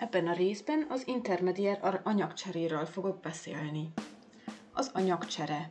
[0.00, 3.92] Ebben a részben az intermediár anyagcseréről fogok beszélni.
[4.72, 5.70] Az anyagcsere.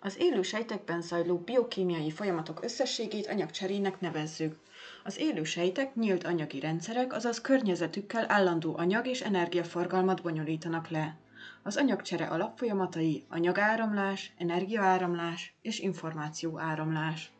[0.00, 4.58] Az élő sejtekben zajló biokémiai folyamatok összességét anyagcserének nevezzük.
[5.04, 11.16] Az élő sejtek nyílt anyagi rendszerek, azaz környezetükkel állandó anyag és energiaforgalmat bonyolítanak le.
[11.62, 17.32] Az anyagcsere alapfolyamatai anyagáramlás, energiaáramlás és információáramlás.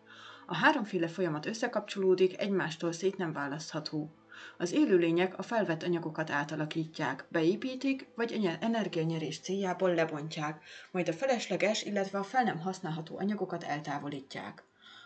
[0.47, 4.15] A háromféle folyamat összekapcsolódik, egymástól szét nem választható.
[4.59, 12.19] Az élőlények a felvett anyagokat átalakítják, beépítik, vagy energianyerés céljából lebontják, majd a felesleges, illetve
[12.19, 14.63] a fel nem használható anyagokat eltávolítják.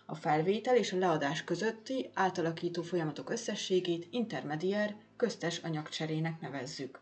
[0.07, 7.01] A felvétel és a leadás közötti átalakító folyamatok összességét intermediár, köztes anyagcserének nevezzük.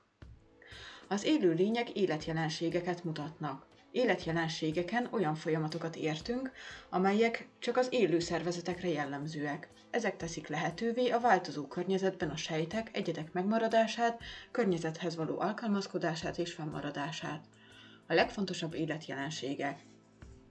[1.09, 3.67] Az élő lények életjelenségeket mutatnak.
[3.93, 6.53] Életjelenségeken olyan folyamatokat értünk,
[6.91, 9.69] amelyek csak az élő szervezetekre jellemzőek.
[9.91, 14.21] Ezek teszik lehetővé a változó környezetben a sejtek, egyedek megmaradását,
[14.51, 17.45] környezethez való alkalmazkodását és fennmaradását.
[18.07, 19.81] A legfontosabb életjelenségek.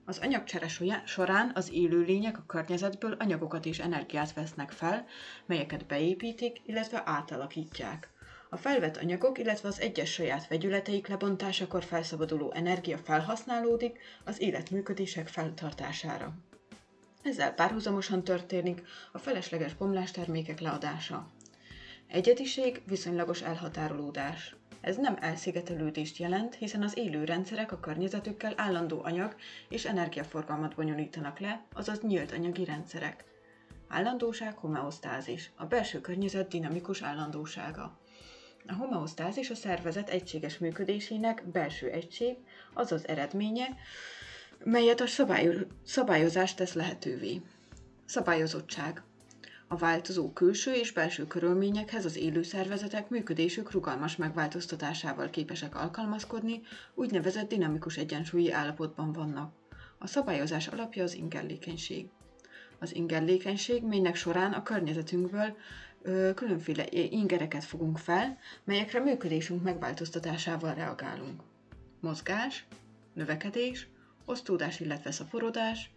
[0.04, 0.68] Az anyagcsere
[1.04, 5.06] során az élőlények a környezetből anyagokat és energiát vesznek fel,
[5.46, 8.10] melyeket beépítik, illetve átalakítják.
[8.52, 16.34] A felvett anyagok, illetve az egyes saját vegyületeik lebontásakor felszabaduló energia felhasználódik az életműködések feltartására.
[17.22, 21.30] Ezzel párhuzamosan történik a felesleges bomlástermékek leadása.
[22.06, 24.56] Egyediség, viszonylagos elhatárolódás.
[24.80, 29.36] Ez nem elszigetelődést jelent, hiszen az élő rendszerek a környezetükkel állandó anyag
[29.68, 33.24] és energiaforgalmat bonyolítanak le, azaz nyílt anyagi rendszerek.
[33.88, 38.00] Állandóság, homeosztázis, a belső környezet dinamikus állandósága.
[38.66, 42.36] A homeosztázis a szervezet egységes működésének belső egység,
[42.74, 43.66] azaz eredménye,
[44.64, 45.06] melyet a
[45.84, 47.40] szabályozás tesz lehetővé.
[48.04, 49.02] Szabályozottság.
[49.68, 56.60] A változó külső és belső körülményekhez az élő szervezetek működésük rugalmas megváltoztatásával képesek alkalmazkodni,
[56.94, 59.52] úgynevezett dinamikus egyensúlyi állapotban vannak.
[59.98, 62.08] A szabályozás alapja az ingerlékenység.
[62.78, 65.56] Az ingerlékenység, melynek során a környezetünkből
[66.34, 71.42] különféle ingereket fogunk fel, melyekre működésünk megváltoztatásával reagálunk.
[72.00, 72.64] Mozgás,
[73.12, 73.88] növekedés,
[74.24, 75.90] osztódás, illetve szaporodás,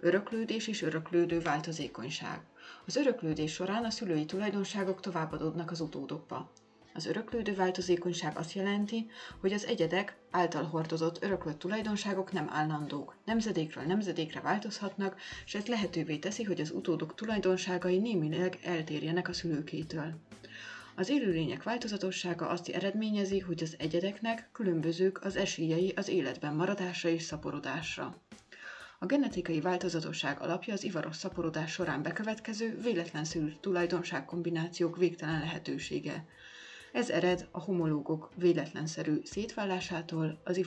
[0.00, 2.40] öröklődés és öröklődő változékonyság.
[2.86, 6.52] Az öröklődés során a szülői tulajdonságok továbbadódnak az utódokba.
[6.94, 9.06] Az öröklődő változékonyság azt jelenti,
[9.40, 16.16] hogy az egyedek által hordozott öröklött tulajdonságok nem állandók, nemzedékről nemzedékre változhatnak, és ez lehetővé
[16.16, 20.14] teszi, hogy az utódok tulajdonságai némileg eltérjenek a szülőkétől.
[20.96, 27.22] Az élőlények változatossága azt eredményezi, hogy az egyedeknek különbözők az esélyei az életben maradásra és
[27.22, 28.16] szaporodásra.
[28.98, 36.24] A genetikai változatosság alapja az ivaros szaporodás során bekövetkező véletlenszerű tulajdonságkombinációk végtelen lehetősége.
[36.92, 40.60] Ez ered a homológok véletlenszerű szétválásától, az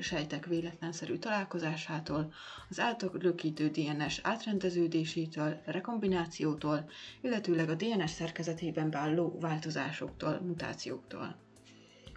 [0.00, 2.32] sejtek véletlenszerű találkozásától,
[2.68, 6.90] az átalakítő DNS átrendeződésétől, rekombinációtól,
[7.20, 11.36] illetőleg a DNS szerkezetében beálló változásoktól, mutációktól.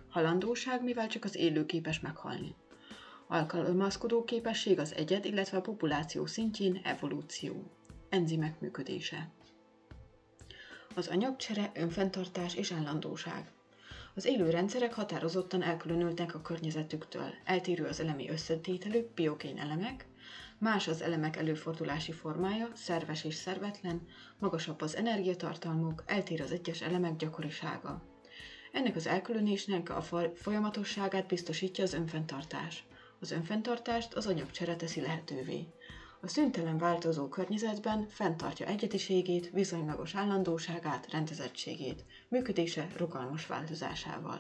[0.10, 2.56] Halandóság, mivel csak az élő képes meghalni.
[3.28, 7.72] Alkalmazkodó képesség az egyed, illetve a populáció szintjén evolúció.
[8.10, 9.30] Enzimek működése
[10.98, 13.52] az anyagcsere, önfenntartás és állandóság.
[14.16, 17.34] Az élő rendszerek határozottan elkülönültek a környezetüktől.
[17.46, 20.06] Eltérő az elemi összetételük, biokén elemek,
[20.58, 24.08] más az elemek előfordulási formája, szerves és szervetlen,
[24.40, 28.02] magasabb az energiatartalmuk, eltér az egyes elemek gyakorisága.
[28.72, 30.02] Ennek az elkülönésnek a
[30.36, 32.84] folyamatosságát biztosítja az önfenntartás.
[33.20, 35.68] Az önfenntartást az anyagcsere teszi lehetővé.
[36.24, 44.40] A szüntelen változó környezetben fenntartja egyediségét, viszonylagos állandóságát, rendezettségét, működése rugalmas változásával.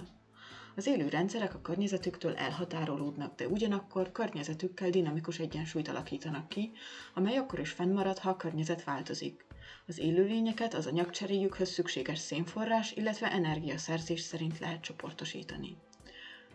[0.76, 6.72] Az élő rendszerek a környezetüktől elhatárolódnak, de ugyanakkor környezetükkel dinamikus egyensúlyt alakítanak ki,
[7.14, 9.46] amely akkor is fennmarad, ha a környezet változik.
[9.88, 15.78] Az élőlényeket az anyagcseréjükhöz szükséges szénforrás, illetve energiaszerzés szerint lehet csoportosítani.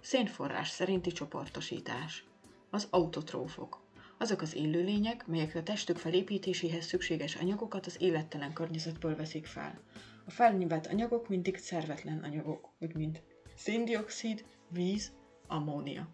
[0.01, 2.25] Szénforrás szerinti csoportosítás.
[2.71, 3.85] Az autotrófok
[4.19, 9.81] azok az élőlények, melyek a testük felépítéséhez szükséges anyagokat az élettelen környezetből veszik fel.
[10.27, 13.23] A felnyivelt anyagok mindig szervetlen anyagok, úgy mint
[13.55, 15.13] széndiokszid, víz,
[15.47, 16.09] ammónia.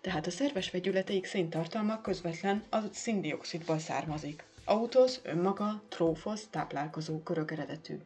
[0.00, 4.44] Tehát a szerves vegyületeik széntartalma közvetlen a széndiokszidból származik.
[4.64, 7.96] Autosz, önmaga, trófosz, táplálkozó, körök eredetű.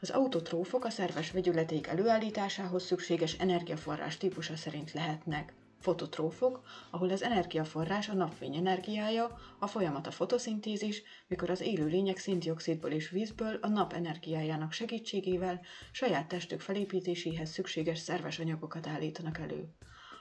[0.00, 5.52] Az autotrófok a szerves vegyületeik előállításához szükséges energiaforrás típusa szerint lehetnek
[5.82, 12.18] Fototrófok, ahol az energiaforrás a napfény energiája, a folyamat a fotoszintézis, mikor az élő lények
[12.18, 15.60] széndiokszidból és vízből a nap energiájának segítségével
[15.92, 19.74] saját testük felépítéséhez szükséges szerves anyagokat állítanak elő.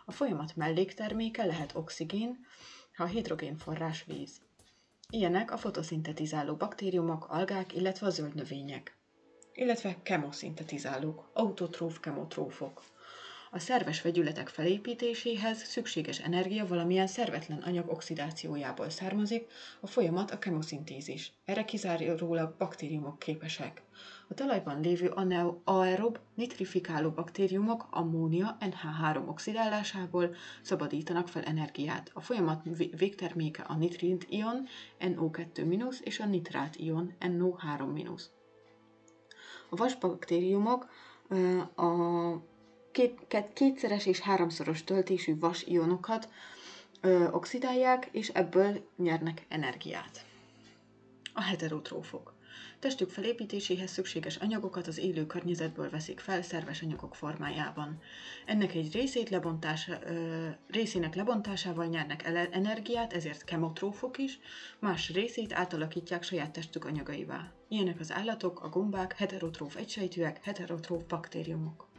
[0.06, 2.46] A folyamat mellékterméke lehet oxigén,
[2.96, 4.42] ha a hidrogénforrás víz.
[5.10, 8.98] Ilyenek a fotoszintetizáló baktériumok, algák, illetve a zöld növények.
[9.54, 12.84] Illetve kemoszintetizálók, autotróf kemotrófok.
[13.54, 19.48] A szerves vegyületek felépítéséhez szükséges energia valamilyen szervetlen anyag oxidációjából származik,
[19.82, 21.34] a folyamat a kemoszintézis.
[21.46, 23.82] Erre kizárólag baktériumok képesek.
[24.28, 25.14] A talajban lévő
[25.64, 32.12] aerob nitrifikáló baktériumok ammónia NH3 oxidálásából szabadítanak fel energiát.
[32.14, 32.62] A folyamat
[32.98, 34.68] végterméke a nitrint ion
[35.00, 38.22] NO2- és a nitrát ion NO3-.
[39.70, 40.90] A vasbaktériumok
[41.76, 41.90] a
[42.92, 43.20] két,
[43.54, 46.30] kétszeres és háromszoros töltésű vas ionokat
[47.02, 50.26] ö, oxidálják, és ebből nyernek energiát.
[51.34, 52.34] A heterotrófok.
[52.80, 58.02] Testük felépítéséhez szükséges anyagokat az élő környezetből veszik fel szerves anyagok formájában.
[58.46, 64.40] Ennek egy részét lebontása, ö, részének lebontásával nyernek energiát, ezért kemotrófok is,
[64.80, 67.52] más részét átalakítják saját testük anyagaivá.
[67.68, 71.91] Ilyenek az állatok, a gombák, heterotróf egysejtűek, heterotróf baktériumok.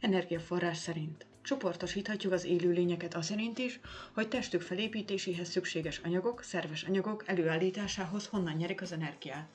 [0.00, 1.26] Energiaforrás szerint.
[1.42, 3.80] Csoportosíthatjuk az élőlényeket az szerint is,
[4.14, 9.48] hogy testük felépítéséhez szükséges anyagok, szerves anyagok előállításához honnan nyerik az energiát.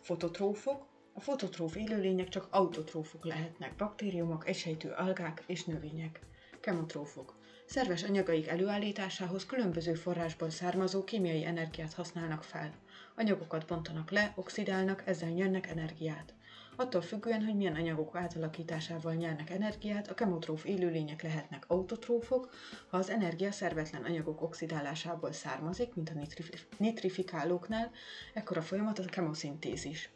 [0.00, 0.86] Fototrófok.
[1.12, 6.20] A fototróf élőlények csak autotrófok lehetnek, baktériumok, egysejtű algák és növények.
[6.60, 7.36] Kemotrófok.
[7.66, 12.74] Szerves anyagaik előállításához különböző forrásból származó kémiai energiát használnak fel.
[13.16, 16.34] Anyagokat bontanak le, oxidálnak, ezzel nyernek energiát.
[16.80, 22.50] Attól függően, hogy milyen anyagok átalakításával nyernek energiát, a kemotróf élőlények lehetnek autotrófok,
[22.90, 27.90] ha az energia szervetlen anyagok oxidálásából származik, mint a nitrif- nitrifikálóknál,
[28.34, 30.10] ekkor a folyamat a kemoszintézis.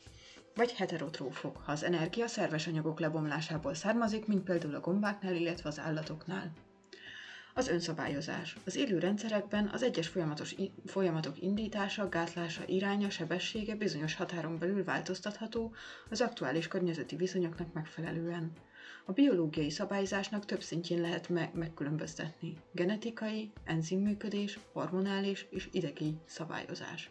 [0.54, 5.78] Vagy heterotrófok, ha az energia szerves anyagok lebomlásából származik, mint például a gombáknál, illetve az
[5.78, 6.52] állatoknál.
[7.54, 8.56] Az önszabályozás.
[8.64, 10.54] Az élő rendszerekben az egyes folyamatos
[10.86, 15.74] folyamatok indítása, gátlása, iránya, sebessége bizonyos határon belül változtatható
[16.10, 18.52] az aktuális környezeti viszonyoknak megfelelően.
[19.04, 22.56] A biológiai szabályzásnak több szintjén lehet me- megkülönböztetni.
[22.72, 27.10] Genetikai, enzimműködés, hormonális és idegi szabályozás.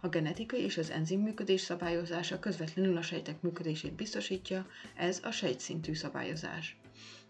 [0.00, 4.66] A genetikai és az enzimműködés szabályozása közvetlenül a sejtek működését biztosítja,
[4.96, 6.79] ez a sejtszintű szabályozás.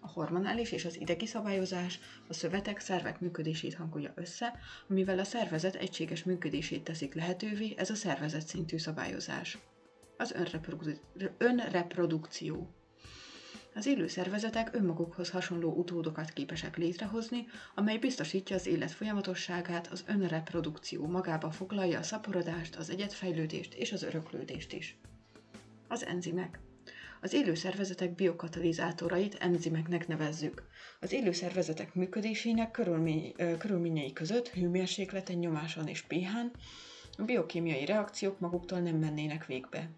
[0.00, 4.58] A hormonális és az idegi szabályozás a szövetek, szervek működését hangolja össze,
[4.88, 9.58] amivel a szervezet egységes működését teszik lehetővé, ez a szervezet szintű szabályozás.
[10.16, 10.34] Az
[11.38, 12.74] önreprodukció.
[13.74, 21.06] Az élő szervezetek önmagukhoz hasonló utódokat képesek létrehozni, amely biztosítja az élet folyamatosságát, az önreprodukció
[21.06, 24.98] magába foglalja a szaporodást, az egyetfejlődést és az öröklődést is.
[25.88, 26.60] Az enzimek.
[27.22, 30.62] Az élő szervezetek biokatalizátorait enzimeknek nevezzük.
[31.00, 36.50] Az élő szervezetek működésének körülmény, körülményei között hőmérsékleten, nyomáson és pH-n
[37.18, 39.90] a biokémiai reakciók maguktól nem mennének végbe.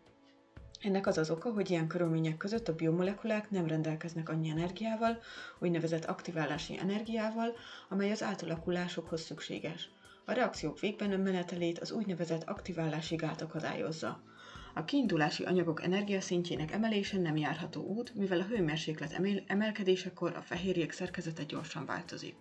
[0.81, 5.19] Ennek az az oka, hogy ilyen körülmények között a biomolekulák nem rendelkeznek annyi energiával,
[5.59, 7.57] úgynevezett aktiválási energiával,
[7.89, 9.91] amely az átalakulásokhoz szükséges.
[10.25, 14.23] A reakciók végben menetelét az úgynevezett aktiválási gát akadályozza.
[14.75, 21.43] A kiindulási anyagok energiaszintjének emelése nem járható út, mivel a hőmérséklet emelkedésekor a fehérjék szerkezete
[21.45, 22.37] gyorsan változik.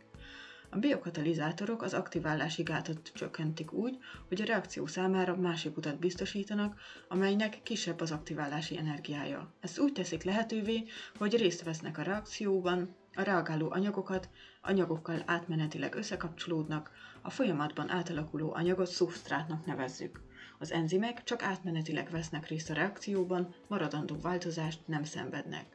[0.70, 3.98] A biokatalizátorok az aktiválási gátat csökkentik úgy,
[4.28, 9.54] hogy a reakció számára másik utat biztosítanak, amelynek kisebb az aktiválási energiája.
[9.60, 10.84] Ezt úgy teszik lehetővé,
[11.18, 14.30] hogy részt vesznek a reakcióban, a reagáló anyagokat
[14.62, 20.22] anyagokkal átmenetileg összekapcsolódnak, a folyamatban átalakuló anyagot szubsztrátnak nevezzük.
[20.62, 25.66] Az enzimek csak átmenetileg vesznek részt a reakcióban, maradandó változást nem szenvednek.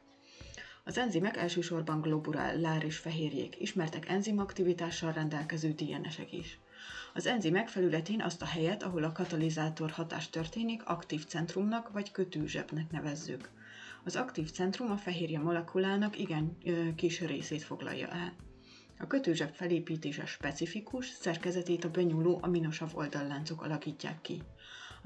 [0.84, 6.58] Az enzimek elsősorban globuláris fehérjék, ismertek enzimaktivitással rendelkező DNS-ek is.
[7.14, 12.90] Az enzimek felületén azt a helyet, ahol a katalizátor hatás történik, aktív centrumnak vagy kötőzsebnek
[12.90, 13.50] nevezzük.
[14.04, 16.56] Az aktív centrum a fehérje molekulának igen
[16.96, 18.32] kis részét foglalja el.
[18.98, 24.42] A kötőzseb felépítése specifikus, szerkezetét a benyúló aminosav oldalláncok alakítják ki.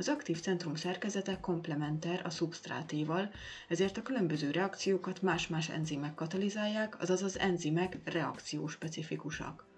[0.00, 3.30] Az aktív centrum szerkezete komplementer a szubsztrátéval,
[3.69, 9.69] ezért a különböző reakciókat más-más enzimek katalizálják, azaz az enzimek reakcióspecifikusak.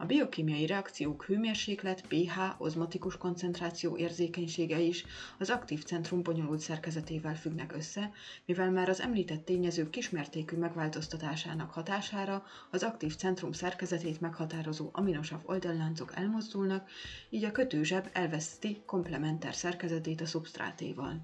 [0.00, 5.04] A biokémiai reakciók hőmérséklet, pH, ozmotikus koncentráció érzékenysége is
[5.38, 8.12] az aktív centrum bonyolult szerkezetével függnek össze,
[8.44, 16.12] mivel már az említett tényezők kismértékű megváltoztatásának hatására az aktív centrum szerkezetét meghatározó aminosav oldalláncok
[16.16, 16.88] elmozdulnak,
[17.30, 21.20] így a kötőzseb elveszti komplementer szerkezetét a szubstrátéval.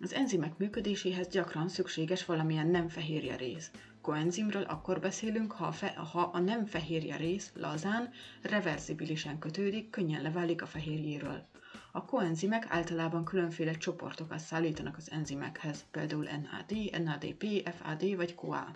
[0.00, 3.70] Az enzimek működéséhez gyakran szükséges valamilyen nem fehérje rész.
[4.00, 8.10] Koenzimről akkor beszélünk, ha a, fe, ha a nem fehérje rész lazán,
[8.42, 11.48] reverzibilisen kötődik, könnyen leválik a fehérjéről.
[11.92, 18.70] A koenzimek általában különféle csoportokat szállítanak az enzimekhez, például NAD, NADP, FAD vagy CoA.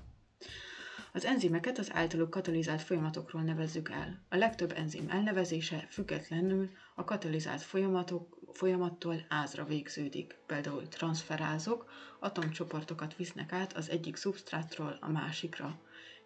[1.13, 4.21] Az enzimeket az általuk katalizált folyamatokról nevezzük el.
[4.29, 10.37] A legtöbb enzim elnevezése függetlenül a katalizált folyamatok, folyamattól ázra végződik.
[10.47, 15.79] Például transferázok atomcsoportokat visznek át az egyik szubstrátról a másikra.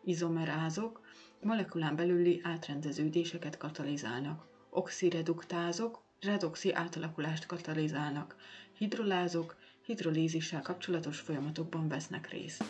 [0.04, 1.00] Izomerázok
[1.42, 4.46] molekulán belüli átrendeződéseket katalizálnak.
[4.70, 8.36] Oxireduktázok redoxi átalakulást katalizálnak.
[8.78, 12.64] Hidrolázok hidrolízissel kapcsolatos folyamatokban vesznek részt.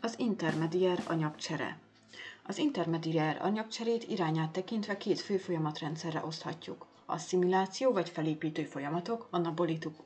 [0.00, 1.78] Az intermediár anyagcsere.
[2.42, 6.86] Az intermediár anyagcserét irányát tekintve két fő folyamatrendszerre oszthatjuk.
[7.06, 9.28] Asszimiláció vagy felépítő folyamatok,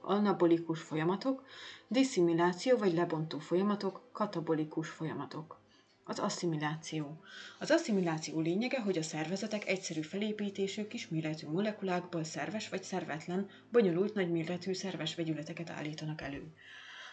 [0.03, 1.45] anabolikus folyamatok,
[1.89, 5.59] disszimiláció vagy lebontó folyamatok, katabolikus folyamatok.
[6.05, 7.21] Az asszimiláció.
[7.59, 14.73] Az asszimiláció lényege, hogy a szervezetek egyszerű felépítésű kisméretű molekulákból szerves vagy szervetlen, bonyolult nagyméretű
[14.73, 16.55] szerves vegyületeket állítanak elő.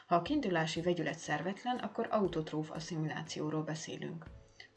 [0.08, 4.26] Ha a kiindulási vegyület szervetlen, akkor autotróf asszimilációról beszélünk.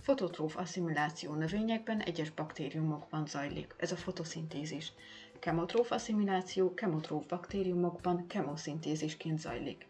[0.01, 4.93] Fototróf asszimiláció növényekben egyes baktériumokban zajlik, ez a fotoszintézis.
[5.39, 9.87] Kemotróf asszimiláció kemotróf baktériumokban kemoszintézisként zajlik.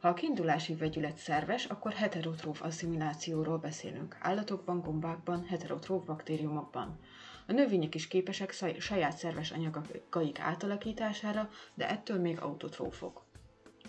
[0.00, 4.16] Ha a kiindulási vegyület szerves, akkor heterotróf asszimilációról beszélünk.
[4.20, 6.98] Állatokban, gombákban, heterotróf baktériumokban.
[7.46, 13.24] A növények is képesek saját szerves anyagaik átalakítására, de ettől még autotrófok.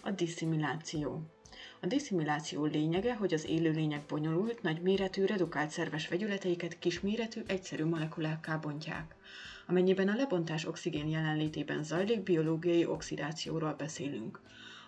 [0.02, 1.37] A disszimiláció.
[1.82, 9.16] A disszimiláció lényege, hogy az élőlények bonyolult, nagyméretű, redukált szerves vegyületeiket kisméretű, egyszerű molekulákká bontják.
[9.68, 14.40] Amennyiben a lebontás oxigén jelenlétében zajlik, biológiai oxidációról beszélünk.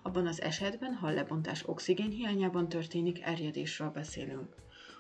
[0.02, 4.56] Abban az esetben, ha a lebontás oxigén hiányában történik, erjedésről beszélünk.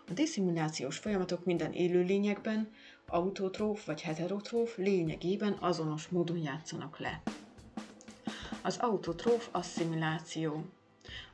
[0.10, 2.69] A disszimilációs folyamatok minden élőlényekben,
[3.08, 7.22] autotróf vagy heterotróf lényegében azonos módon játszanak le.
[8.62, 10.65] Az autotróf asszimiláció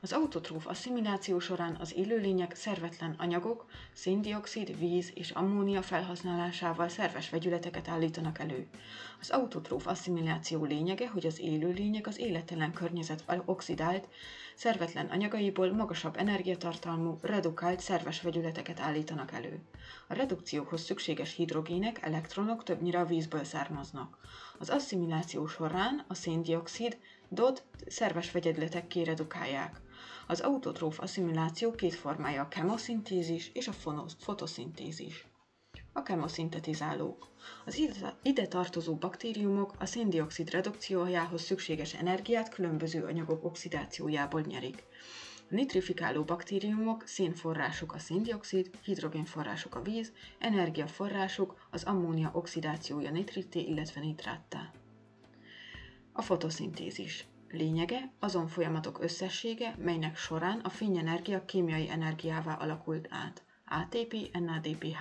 [0.01, 7.87] az autotróf asszimiláció során az élőlények szervetlen anyagok, széndiokszid, víz és ammónia felhasználásával szerves vegyületeket
[7.87, 8.67] állítanak elő.
[9.21, 14.07] Az autotróf asszimiláció lényege, hogy az élőlények az életelen környezet oxidált,
[14.55, 19.59] szervetlen anyagaiból magasabb energiatartalmú, redukált szerves vegyületeket állítanak elő.
[20.07, 24.17] A redukcióhoz szükséges hidrogének, elektronok többnyire a vízből származnak.
[24.59, 26.97] Az asszimiláció során a széndiokszid,
[27.29, 29.81] DOT szerves vegyedletek kiredukálják.
[30.27, 33.73] Az autotróf asszimiláció két formája a kemoszintézis és a
[34.17, 35.25] fotoszintézis.
[35.93, 37.27] A kemoszintetizálók.
[37.65, 37.81] Az
[38.21, 44.83] ide tartozó baktériumok a széndiokszid redukciójához szükséges energiát különböző anyagok oxidációjából nyerik.
[45.49, 53.99] A nitrifikáló baktériumok szénforrásuk a széndiokszid, hidrogénforrásuk a víz, energiaforrásuk az ammónia oxidációja nitrité, illetve
[53.99, 54.71] nitráttá.
[56.17, 57.25] A fotoszintézis.
[57.49, 63.43] Lényege azon folyamatok összessége, melynek során a fényenergia kémiai energiává alakult át.
[63.65, 64.97] ATP, NADPH.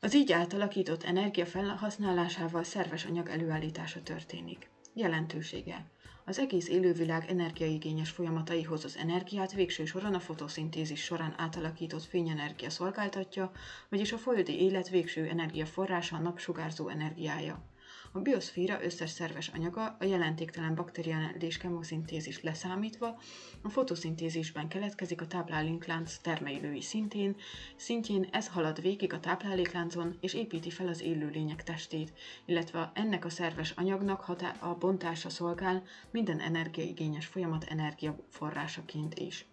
[0.00, 4.70] Az így átalakított energia felhasználásával szerves anyag előállítása történik.
[4.94, 5.90] Jelentősége.
[6.24, 13.52] Az egész élővilág energiaigényes folyamataihoz az energiát végső soron a fotoszintézis során átalakított fényenergia szolgáltatja,
[13.88, 17.74] vagyis a földi élet végső energiaforrása a napsugárzó energiája.
[18.16, 23.18] A bioszféra összes szerves anyaga, a jelentéktelen bakteriális kemoszintézis leszámítva,
[23.62, 27.36] a fotoszintézisben keletkezik a tápláléklánc termelői szintén,
[27.76, 32.12] szintjén ez halad végig a táplálékláncon és építi fel az élőlények testét,
[32.44, 39.46] illetve ennek a szerves anyagnak hatá- a bontása szolgál minden energiaigényes folyamat energiaforrásaként is.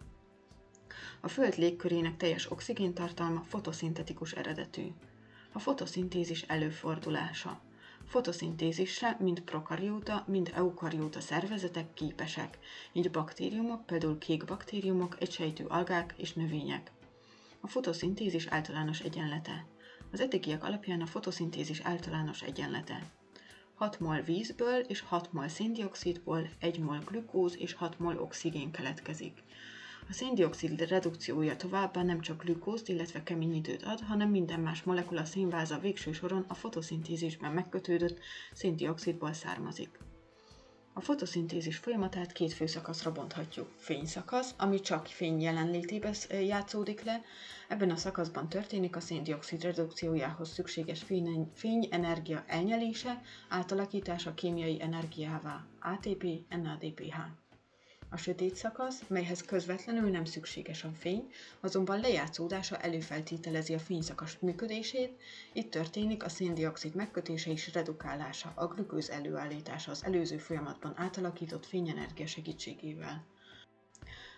[1.22, 4.88] A Föld légkörének teljes oxigéntartalma fotoszintetikus eredetű.
[5.52, 7.62] A fotoszintézis előfordulása
[8.14, 12.58] fotoszintézisre mind prokarióta, mind eukarióta szervezetek képesek,
[12.92, 16.92] így baktériumok, például kék baktériumok, egysejtű algák és növények.
[17.62, 19.66] A fotoszintézis általános egyenlete.
[20.12, 23.12] Az eddigiek alapján a fotoszintézis általános egyenlete.
[23.74, 29.44] 6 mol vízből és 6 mol széndiokszidból 1 mol glükóz és 6 mol oxigén keletkezik.
[30.10, 35.26] A széndiokszid redukciója továbbá nem csak glükózt, illetve kemény időt ad, hanem minden más molekula
[35.26, 38.20] szénváza végső soron a fotoszintézisben megkötődött
[38.54, 40.00] széndiokszidból származik.
[40.94, 43.70] A fotoszintézis folyamatát két fő szakaszra bonthatjuk.
[43.78, 47.22] Fényszakasz, ami csak fény jelenlétében játszódik le.
[47.68, 56.24] Ebben a szakaszban történik a széndiokszid redukciójához szükséges fény, fényenergia elnyelése, átalakítása kémiai energiává, ATP,
[56.50, 57.43] NADPH.
[58.14, 65.22] A sötét szakasz, melyhez közvetlenül nem szükséges a fény, azonban lejátszódása előfeltételezi a fényszakasz működését,
[65.54, 72.28] itt történik a széndiokszid megkötése és redukálása, a glükóz előállítása az előző folyamatban átalakított fényenergia
[72.28, 73.26] segítségével.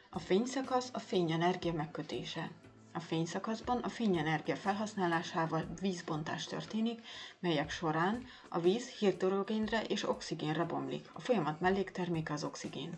[0.09, 2.51] A fényszakasz a fényenergia megkötése.
[2.93, 7.01] A fényszakaszban a fényenergia felhasználásával vízbontás történik,
[7.39, 11.09] melyek során a víz hidrogénre és oxigénre bomlik.
[11.13, 12.91] A folyamat mellékterméke az oxigén.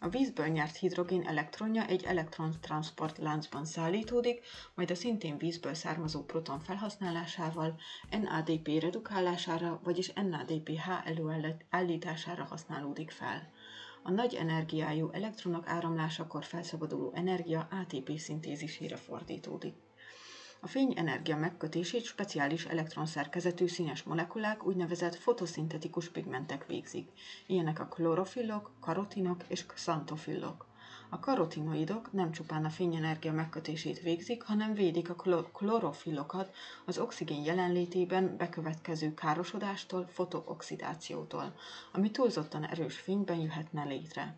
[0.00, 6.60] A vízből nyert hidrogén elektronja egy elektrontranszport láncban szállítódik, majd a szintén vízből származó proton
[6.60, 7.76] felhasználásával
[8.10, 13.50] NADP redukálására, vagyis NADPH előállítására használódik fel.
[14.02, 19.74] A nagy energiájú elektronok áramlásakor felszabaduló energia ATP szintézisére fordítódik.
[20.66, 27.08] A fényenergia megkötését speciális elektronszerkezetű színes molekulák, úgynevezett fotoszintetikus pigmentek végzik.
[27.46, 30.66] Ilyenek a klorofillok, karotinok és xantofillok.
[31.08, 36.54] A karotinoidok nem csupán a fényenergia megkötését végzik, hanem védik a klorofillokat
[36.86, 41.54] az oxigén jelenlétében bekövetkező károsodástól, fotooxidációtól,
[41.92, 44.36] ami túlzottan erős fényben jöhetne létre.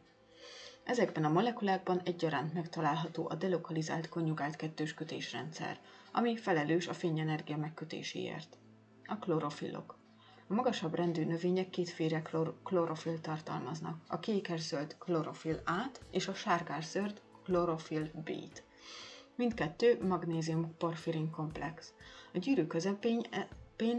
[0.85, 5.78] Ezekben a molekulákban egyaránt megtalálható a delokalizált konjugált kettős kötésrendszer,
[6.12, 8.59] ami felelős a fényenergia megkötéséért.
[9.07, 9.99] A klorofillok.
[10.49, 17.23] A magasabb rendű növények kétféle klor- klorofil tartalmaznak, a kékes-zöld klorofil át és a sárgás-zöld
[17.45, 18.62] klorofil B-t.
[19.37, 21.93] Mindkettő magnézium porfirin komplex.
[22.33, 23.21] A gyűrű közepén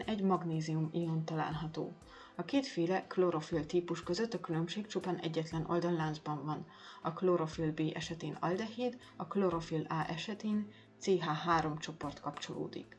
[0.05, 1.93] egy magnézium ion található.
[2.35, 6.65] A kétféle klorofil típus között a különbség csupán egyetlen oldalláncban van.
[7.01, 12.97] A klorofil B esetén aldehid, a klorofil A esetén CH3 csoport kapcsolódik.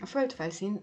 [0.00, 0.80] A földfelszín,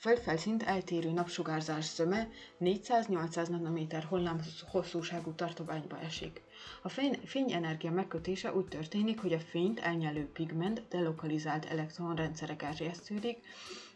[0.00, 2.28] földfelszínt eltérő napsugárzás zöme
[2.60, 4.40] 400-800 nanométer hullám
[4.70, 6.42] hosszúságú tartományba esik.
[6.82, 13.38] A fény, fényenergia megkötése úgy történik, hogy a fényt elnyelő pigment delokalizált elektronrendszerek erjesztődik,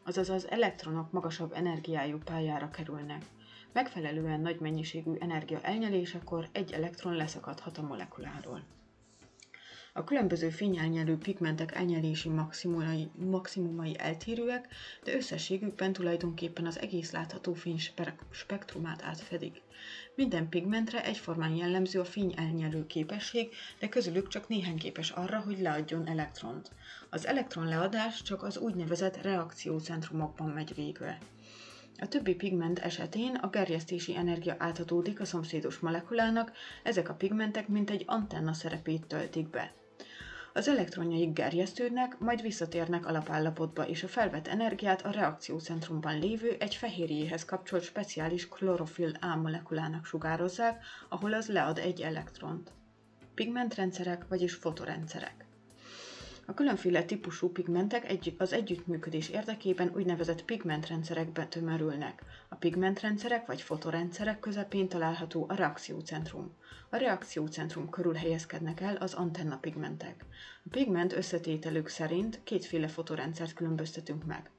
[0.04, 3.24] azaz az elektronok magasabb energiájú pályára kerülnek.
[3.72, 8.62] Megfelelően nagy mennyiségű energia elnyelésekor egy elektron leszakadhat a molekuláról.
[9.98, 14.68] A különböző fényelnyelő pigmentek elnyelési maximumai, maximumai eltérőek,
[15.04, 17.78] de összességükben tulajdonképpen az egész látható fény
[18.30, 19.62] spektrumát átfedik.
[20.14, 25.60] Minden pigmentre egyformán jellemző a fény elnyelő képesség, de közülük csak néhány képes arra, hogy
[25.60, 26.70] leadjon elektront.
[27.10, 31.18] Az elektron leadás csak az úgynevezett reakciócentrumokban megy végbe.
[32.00, 37.90] A többi pigment esetén a gerjesztési energia átadódik a szomszédos molekulának, ezek a pigmentek mint
[37.90, 39.77] egy antenna szerepét töltik be.
[40.58, 47.44] Az elektronjaik gerjesztődnek, majd visszatérnek alapállapotba, és a felvett energiát a reakciócentrumban lévő egy fehérjéhez
[47.44, 52.72] kapcsolt speciális klorofil A molekulának sugározzák, ahol az lead egy elektront.
[53.34, 55.47] Pigmentrendszerek, vagyis fotorendszerek.
[56.50, 62.22] A különféle típusú pigmentek az együttműködés érdekében úgynevezett pigmentrendszerekbe tömörülnek.
[62.48, 66.54] A pigmentrendszerek vagy fotorendszerek közepén található a reakciócentrum.
[66.90, 70.24] A reakciócentrum körül helyezkednek el az antennapigmentek.
[70.64, 74.50] A pigment összetételük szerint kétféle fotorendszert különböztetünk meg.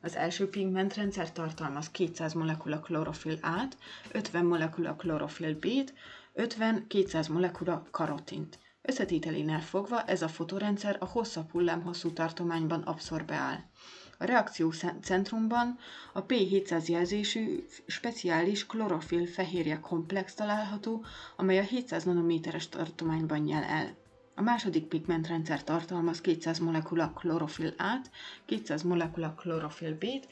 [0.00, 3.76] Az első pigmentrendszer tartalmaz 200 molekula klorofil át,
[4.12, 5.94] 50 molekula klorofil B-t,
[6.34, 8.58] 50-200 molekula karotint.
[8.84, 13.70] Összetételénél fogva ez a fotorendszer a hosszabb hullámhosszú tartományban abszorbál.
[14.18, 15.78] A reakció centrumban
[16.12, 21.04] a P700 jelzésű speciális klorofil fehérje komplex található,
[21.36, 23.96] amely a 700 nanométeres tartományban nyel el.
[24.34, 28.10] A második pigmentrendszer tartalmaz 200 molekula klorofil át,
[28.46, 30.26] 200 molekula klorofil B-t,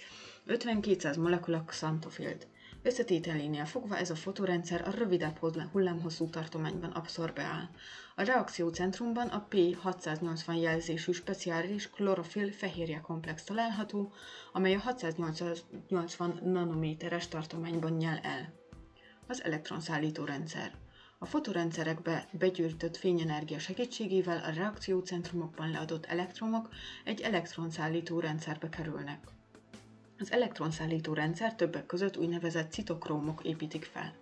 [0.46, 2.46] 50-200 molekula xantofilt.
[2.82, 5.38] Összetételénél fogva ez a fotorendszer a rövidebb
[5.72, 7.70] hullámhosszú tartományban abszorbál.
[8.20, 14.12] A reakciócentrumban a P680 jelzésű speciális klorofil fehérje komplex található,
[14.52, 18.52] amely a 680 nanométeres tartományban nyel el.
[19.26, 20.74] Az elektronszállító rendszer.
[21.18, 26.68] A fotorendszerekbe begyűjtött fényenergia segítségével a reakciócentrumokban leadott elektronok
[27.04, 29.24] egy elektronszállító rendszerbe kerülnek.
[30.18, 34.14] Az elektronszállító rendszer többek között úgynevezett citokrómok építik fel.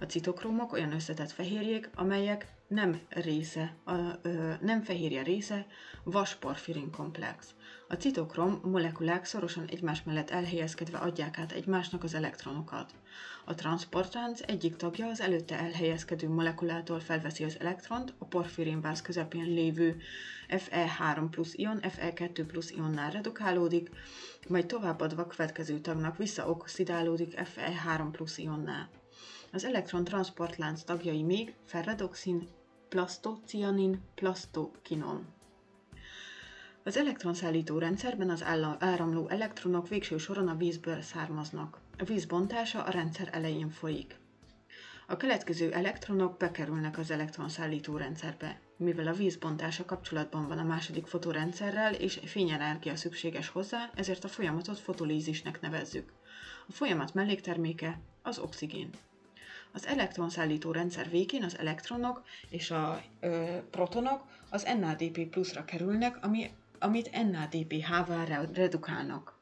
[0.00, 5.66] A citokrómok olyan összetett fehérjék, amelyek nem része, a, ö, nem fehérje része,
[6.04, 7.54] vasporfirin komplex.
[7.88, 12.92] A citokrom molekulák szorosan egymás mellett elhelyezkedve adják át egymásnak az elektronokat.
[13.44, 20.00] A transportránc egyik tagja az előtte elhelyezkedő molekulától felveszi az elektront, a porfirinváz közepén lévő
[20.48, 23.90] Fe3 plusz ion Fe2 plusz ionnál redukálódik,
[24.48, 28.88] majd továbbadva következő tagnak visszaoxidálódik Fe3 plusz ionnál.
[29.52, 32.48] Az elektron transportlánc tagjai még ferredoxin,
[32.90, 35.26] plastocianin, plastokinon.
[36.84, 38.44] Az elektronszállító rendszerben az
[38.78, 41.78] áramló elektronok végső soron a vízből származnak.
[41.98, 42.26] A víz
[42.72, 44.18] a rendszer elején folyik.
[45.06, 48.60] A keletkező elektronok bekerülnek az elektronszállító rendszerbe.
[48.76, 54.28] Mivel a víz bontása kapcsolatban van a második fotorendszerrel és fényenergia szükséges hozzá, ezért a
[54.28, 56.12] folyamatot fotolízisnek nevezzük.
[56.68, 58.90] A folyamat mellékterméke az oxigén.
[59.72, 66.50] Az elektronszállító rendszer végén az elektronok és a ö, protonok az NADP pluszra kerülnek, ami,
[66.78, 69.38] amit NADPH-vá redukálnak.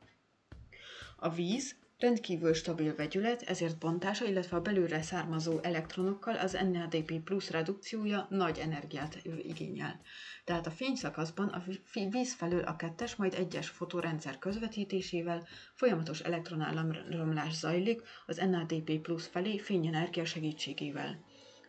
[1.17, 7.51] A víz rendkívül stabil vegyület, ezért bontása, illetve a belülre származó elektronokkal az NADP plusz
[7.51, 10.01] redukciója nagy energiát igényel.
[10.45, 11.63] Tehát a fényszakaszban a
[12.11, 19.59] víz felől a kettes, majd egyes fotorendszer közvetítésével folyamatos elektronállamromlás zajlik az NADP plusz felé
[19.59, 21.19] fényenergia segítségével.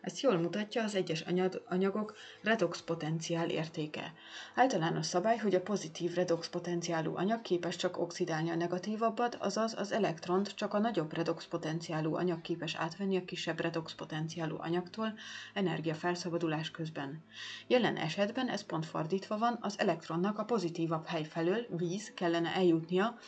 [0.00, 1.24] Ezt jól mutatja az egyes
[1.68, 4.12] anyagok redox potenciál értéke.
[4.54, 9.92] Általános szabály, hogy a pozitív redox potenciálú anyag képes csak oxidálni a negatívabbat, azaz az
[9.92, 15.14] elektront csak a nagyobb redox potenciálú anyag képes átvenni a kisebb redox potenciálú anyagtól
[15.54, 17.24] energiafelszabadulás közben.
[17.66, 23.18] Jelen esetben ez pont fordítva van, az elektronnak a pozitívabb hely felől, víz, kellene eljutnia,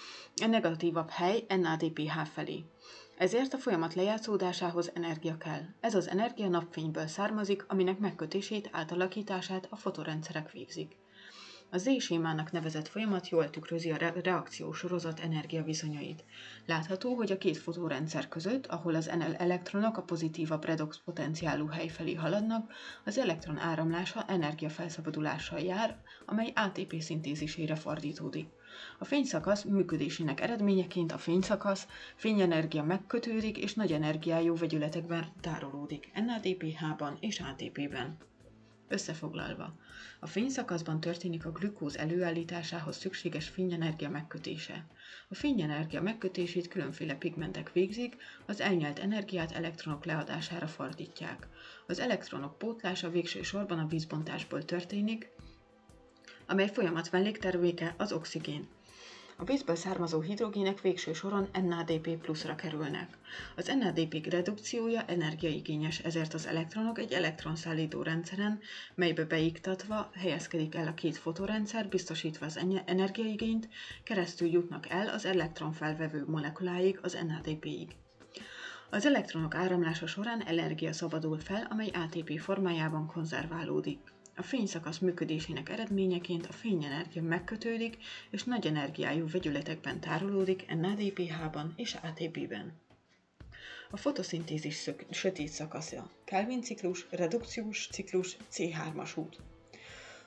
[0.43, 2.65] a negatívabb hely NADPH felé.
[3.23, 5.61] Ezért a folyamat lejátszódásához energia kell.
[5.81, 10.97] Ez az energia napfényből származik, aminek megkötését, átalakítását a fotorendszerek végzik.
[11.71, 16.25] A Z-sémának nevezett folyamat jól tükrözi a re- reakciósorozat energiaviszonyait.
[16.67, 22.15] Látható, hogy a két fotórendszer között, ahol az elektronok a pozitívabb redox potenciálú hely felé
[22.15, 22.73] haladnak,
[23.05, 28.49] az elektron áramlása energiafelszabbadulással jár, amely ATP szintézisére fordítódik.
[28.99, 37.41] A fényszakasz működésének eredményeként a fényszakasz fényenergia megkötődik és nagy energiájú vegyületekben tárolódik NADPH-ban és
[37.41, 38.17] ATP-ben.
[38.89, 39.75] Összefoglalva,
[40.21, 44.87] a fényszakaszban történik a glükóz előállításához szükséges fényenergia megkötése.
[45.29, 51.49] A fényenergia megkötését különféle pigmentek végzik, az elnyelt energiát elektronok leadására fordítják.
[51.87, 55.31] Az elektronok pótlása végső sorban a vízbontásból történik,
[56.47, 58.69] amely folyamat mellékterméke az oxigén.
[59.37, 63.19] A vízből származó hidrogének végső soron NADP pluszra kerülnek.
[63.57, 68.61] Az NADP redukciója energiaigényes, ezért az elektronok egy elektronszállító rendszeren,
[68.95, 73.69] melybe beiktatva helyezkedik el a két fotorendszer, biztosítva az energiaigényt,
[74.05, 77.89] keresztül jutnak el az elektronfelvevő molekuláig, az NADP-ig.
[78.91, 83.99] Az elektronok áramlása során energia szabadul fel, amely ATP formájában konzerválódik.
[84.37, 87.97] A fényszakasz működésének eredményeként a fényenergia megkötődik,
[88.31, 92.73] és nagy energiájú vegyületekben tárolódik NADPH-ban és ATP-ben.
[93.91, 96.11] A fotoszintézis szök, sötét szakasza.
[96.25, 99.37] Kelvin ciklus, redukciós ciklus, C3-as út.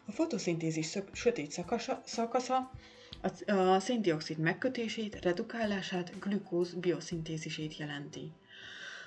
[0.06, 2.72] A fotoszintézis szök, sötét szakasa, szakasza
[3.22, 8.32] a, a széndiokszid megkötését, redukálását, glükóz bioszintézisét jelenti.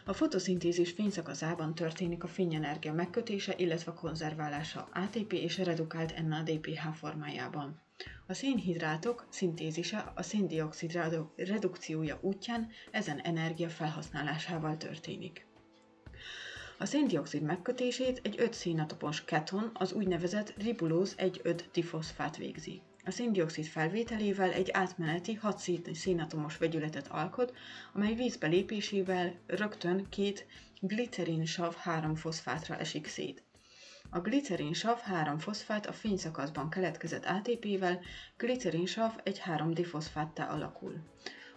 [0.08, 7.80] A fotoszintézis fényszakaszában történik a fényenergia megkötése, illetve konzerválása ATP és redukált NADPH formájában.
[8.26, 10.98] A szénhidrátok szintézise a széndiokszid
[11.36, 15.46] redukciója útján ezen energia felhasználásával történik.
[16.78, 22.82] A széndiokszid megkötését egy 5 szénatopos keton, az úgynevezett ribulóz 1,5 difoszfát végzi.
[23.08, 27.56] A széndiokszid felvételével egy átmeneti 6 szénatomos vegyületet alkot,
[27.92, 30.46] amely vízbe lépésével rögtön két
[30.80, 33.42] glicerin-sav 3-foszfátra esik szét.
[34.10, 38.00] A glicerin-sav 3-foszfát a fényszakaszban keletkezett ATP-vel,
[38.36, 40.94] glicerin-sav egy 3-difoszfáttá alakul.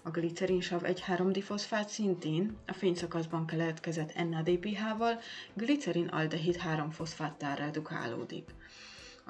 [0.02, 5.20] A glicerin-sav egy 3-difoszfát szintén a fényszakaszban keletkezett NADPH-val
[5.54, 8.50] glicerin-aldehid 3-foszfáttá redukálódik.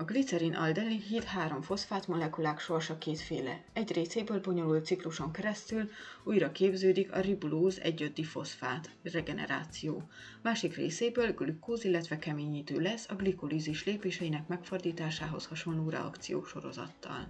[0.01, 3.63] A glicerin aldehid három foszfát molekulák sorsa kétféle.
[3.73, 5.89] Egy részéből bonyolult cikluson keresztül
[6.23, 10.09] újra képződik a ribulóz 1 difoszfát, regeneráció.
[10.41, 17.27] Másik részéből glükóz, illetve keményítő lesz a glikolízis lépéseinek megfordításához hasonló reakciósorozattal.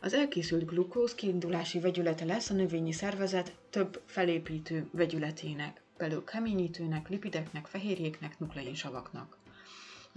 [0.00, 5.80] Az elkészült glukóz kiindulási vegyülete lesz a növényi szervezet több felépítő vegyületének.
[5.96, 9.37] belül keményítőnek, lipideknek, fehérjéknek, nukleinsavaknak.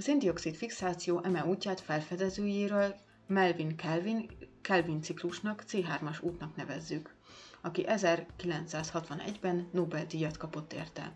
[0.02, 2.96] A széndiokszid fixáció eme útját felfedezőjéről
[3.28, 4.30] Melvin Kelvin,
[4.62, 7.16] Kelvin ciklusnak C3-as útnak nevezzük,
[7.62, 11.12] aki 1961-ben Nobel-díjat kapott érte.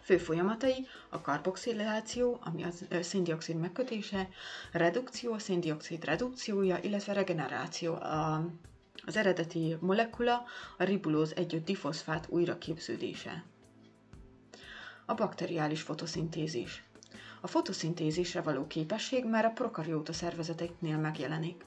[0.00, 4.28] Fő folyamatai a karboxiláció, ami a széndiokszid megkötése,
[4.72, 8.50] redukció, a széndiokszid redukciója, illetve regeneráció, a,
[9.04, 10.44] az eredeti molekula,
[10.78, 13.44] a ribulóz 1 difoszfát újraképződése.
[15.04, 16.84] A bakteriális fotoszintézis.
[17.40, 21.64] A fotoszintézisre való képesség már a prokarióta szervezeteknél megjelenik.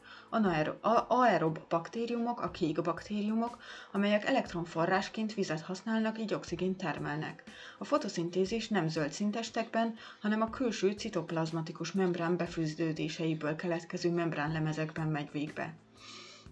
[1.08, 3.58] Aerob baktériumok, a kék baktériumok,
[3.91, 7.43] amelyek elektronforrásként vizet használnak, így oxigént termelnek.
[7.77, 15.73] A fotoszintézis nem zöld szintestekben, hanem a külső citoplazmatikus membrán befűzdődéseiből keletkező membránlemezekben megy végbe.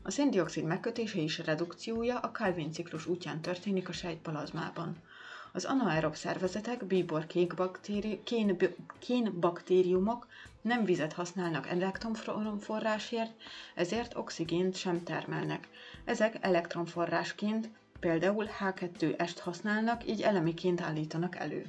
[0.04, 4.98] A széndiokszid megkötése és redukciója a Calvin ciklus útján történik a sejtplazmában.
[5.58, 8.58] Az anaerob szervezetek, bíbor kén,
[9.00, 10.28] kén baktériumok
[10.62, 13.32] nem vizet használnak elektronforrásért,
[13.76, 15.68] ezért oxigént sem termelnek.
[16.06, 21.66] Ezek elektronforrásként például H2-est használnak, így elemiként állítanak elő.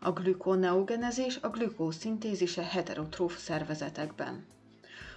[0.00, 4.46] A glükoneogenezés a glükóz szintézise heterotróf szervezetekben.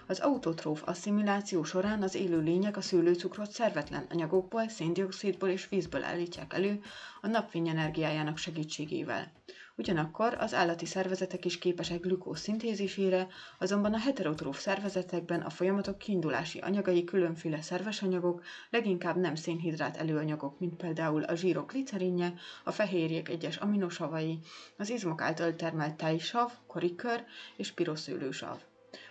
[0.09, 6.53] Az autotróf asszimiláció során az élő lények a szőlőcukrot szervetlen anyagokból, széndiokszidból és vízből állítják
[6.53, 6.81] elő
[7.21, 9.31] a napfény energiájának segítségével.
[9.75, 13.27] Ugyanakkor az állati szervezetek is képesek glükóz szintézisére,
[13.59, 20.59] azonban a heterotróf szervezetekben a folyamatok kiindulási anyagai különféle szerves anyagok, leginkább nem szénhidrát előanyagok,
[20.59, 24.39] mint például a zsírok glicerinje, a fehérjék egyes aminosavai,
[24.77, 27.23] az izmok által termelt tejsav, korikör
[27.55, 28.59] és piroszőlősav.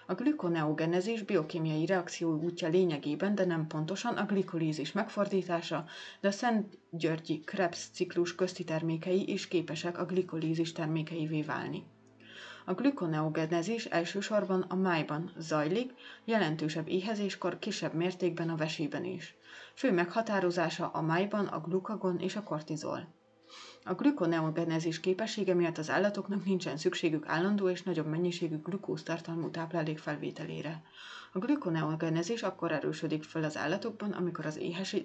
[0.09, 5.85] A glükoneogenezis biokémiai reakció útja lényegében, de nem pontosan a glikolízis megfordítása,
[6.21, 11.85] de a Szent Györgyi Krebs ciklus közti termékei is képesek a glikolízis termékeivé válni.
[12.65, 15.93] A glükoneogenezis elsősorban a májban zajlik,
[16.25, 19.35] jelentősebb éhezéskor kisebb mértékben a vesében is.
[19.75, 23.16] Fő meghatározása a májban a glukagon és a kortizol.
[23.89, 29.99] A glükoneogenezis képessége miatt az állatoknak nincsen szükségük állandó és nagyobb mennyiségű glukóz tartalmú táplálék
[29.99, 30.83] felvételére.
[31.33, 34.61] A glükoneogenezis akkor erősödik fel az állatokban, amikor az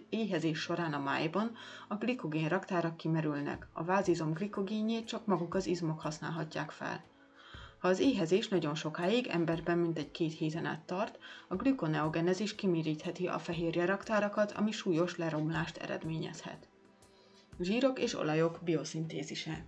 [0.10, 1.52] éhezés során a májban
[1.88, 3.68] a glikogén raktárak kimerülnek.
[3.74, 7.04] A vázizom glikogénjét csak maguk az izmok használhatják fel.
[7.80, 13.40] Ha az éhezés nagyon sokáig, emberben mintegy két héten át tart, a glükoneogenezis kimérítheti a
[13.40, 16.71] fehérje raktárakat, ami súlyos leromlást eredményezhet.
[17.62, 19.66] Zsírok és olajok bioszintézise.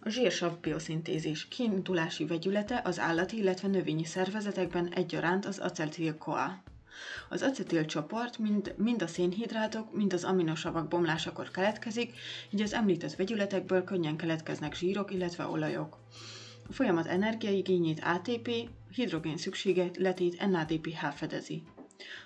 [0.00, 6.62] A zsírsav bioszintézis kiindulási vegyülete az állati, illetve növényi szervezetekben egyaránt az acetil-CoA.
[7.28, 12.14] Az acetil csoport mind, mind a szénhidrátok, mind az aminosavak bomlásakor keletkezik,
[12.50, 15.98] így az említett vegyületekből könnyen keletkeznek zsírok, illetve olajok.
[16.68, 18.50] A folyamat energiaigényét ATP,
[18.94, 21.62] hidrogén szükségletét NADPH fedezi.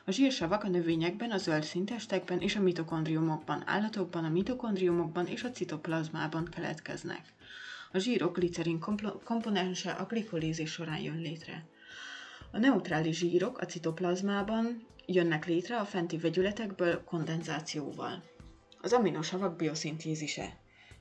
[0.04, 5.50] A zsírsavak a növényekben, a zöld szintestekben és a mitokondriumokban, állatokban, a mitokondriumokban és a
[5.50, 7.20] citoplazmában keletkeznek.
[7.92, 8.80] A zsírok glicerin
[9.24, 11.66] komponense a glikolízis során jön létre.
[12.50, 18.22] A neutrális zsírok a citoplazmában jönnek létre a fenti vegyületekből kondenzációval.
[18.80, 20.58] Az aminosavak bioszintézise.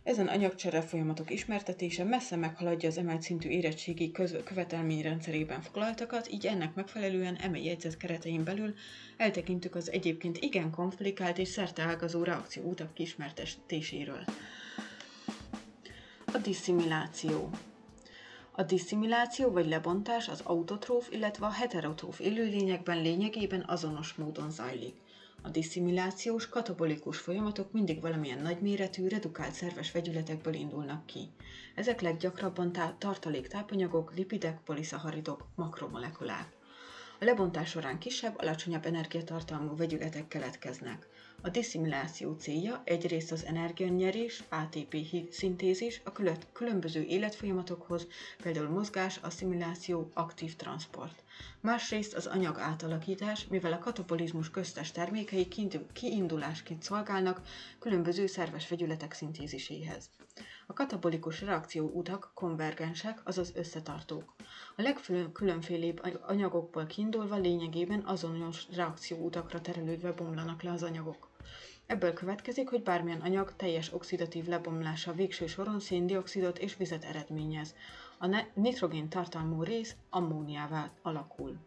[0.07, 4.11] Ezen anyagcsere folyamatok ismertetése messze meghaladja az emelt szintű érettségi
[4.43, 8.73] követelményrendszerében foglaltakat, így ennek megfelelően eme jegyzet keretein belül
[9.17, 14.23] eltekintük az egyébként igen komplikált és szerteágazó reakcióutak kismertetéséről.
[16.25, 17.49] A disszimiláció
[18.51, 24.95] a disszimiláció vagy lebontás az autotróf, illetve a heterotróf élőlényekben lényegében azonos módon zajlik.
[25.41, 31.29] A disszimilációs katabolikus folyamatok mindig valamilyen nagyméretű, redukált szerves vegyületekből indulnak ki.
[31.75, 36.51] Ezek leggyakrabban tá- tartalék tápanyagok, lipidek, poliszaharidok, makromolekulák.
[37.19, 41.07] A lebontás során kisebb, alacsonyabb energiatartalmú vegyületek keletkeznek.
[41.41, 44.95] A disszimiláció célja egyrészt az energianyerés, ATP
[45.31, 46.11] szintézis a
[46.53, 48.07] különböző életfolyamatokhoz,
[48.41, 51.23] például mozgás, asszimiláció, aktív transport.
[51.61, 55.47] Másrészt az anyag átalakítás, mivel a katabolizmus köztes termékei
[55.93, 57.41] kiindulásként szolgálnak
[57.79, 60.09] különböző szerves vegyületek szintéziséhez.
[60.69, 64.35] A katabolikus reakció utak konvergensek, azaz összetartók.
[64.75, 71.29] A legkülönfélébb anyagokból kiindulva lényegében azonos reakcióutakra terelődve bomlanak le az anyagok.
[71.85, 77.75] Ebből következik, hogy bármilyen anyag teljes oxidatív lebomlása végső soron széndiokszidot és vizet eredményez.
[78.19, 81.57] A nitrogén tartalmú rész ammóniává alakul.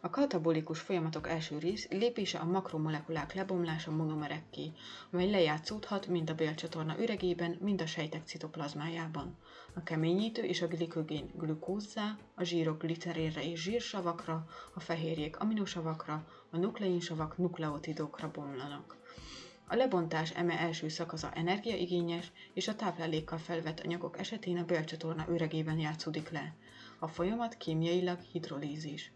[0.00, 4.72] A katabolikus folyamatok első rész lépése a makromolekulák lebomlása monomerekké,
[5.12, 9.36] amely lejátszódhat mind a bélcsatorna üregében, mind a sejtek citoplazmájában.
[9.74, 16.56] A keményítő és a glikogén glükózzá, a zsírok glicerénre és zsírsavakra, a fehérjék aminosavakra, a
[16.56, 18.96] nukleinsavak nukleotidokra bomlanak.
[19.68, 25.78] A lebontás eme első szakasza energiaigényes, és a táplálékkal felvett anyagok esetén a bélcsatorna üregében
[25.78, 26.54] játszódik le.
[26.98, 29.12] A folyamat kémiailag hidrolízis.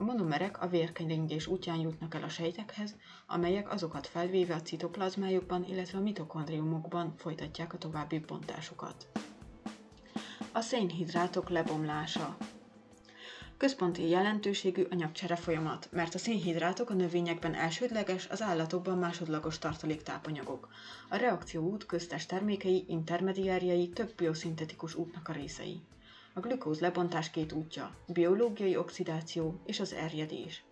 [0.00, 5.98] A monomerek a vérkeringés útján jutnak el a sejtekhez, amelyek azokat felvéve a citoplazmájukban, illetve
[5.98, 9.08] a mitokondriumokban folytatják a további bontásukat.
[10.52, 12.36] A szénhidrátok lebomlása
[13.56, 20.68] Központi jelentőségű anyagcsere folyamat, mert a szénhidrátok a növényekben elsődleges, az állatokban másodlagos tartaléktápanyagok.
[21.08, 25.80] A reakcióút köztes termékei, intermediárjai több bioszintetikus útnak a részei.
[26.34, 30.64] A glükóz lebontás két útja, biológiai oxidáció és az erjedés.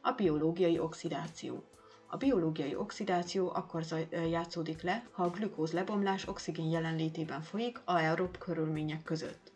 [0.00, 1.64] A biológiai oxidáció.
[2.06, 3.84] A biológiai oxidáció akkor
[4.30, 9.52] játszódik le, ha a glükóz lebomlás oxigén jelenlétében folyik aerob körülmények között.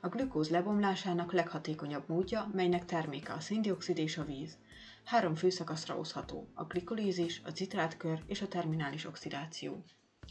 [0.00, 4.56] A glükóz lebomlásának leghatékonyabb módja, melynek terméke a széndiokszid és a víz.
[5.04, 9.84] Három főszakaszra osztható, a glikolízis, a citrátkör és a terminális oxidáció.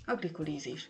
[0.10, 0.88] A glikolízis.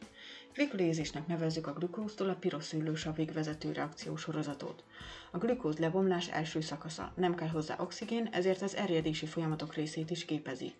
[0.53, 4.83] Glikolézisnek nevezzük a glükóztól a piroszűlősavig vezető reakciósorozatot.
[5.31, 10.25] A glükóz lebomlás első szakasza, nem kell hozzá oxigén, ezért az erjedési folyamatok részét is
[10.25, 10.73] képezi.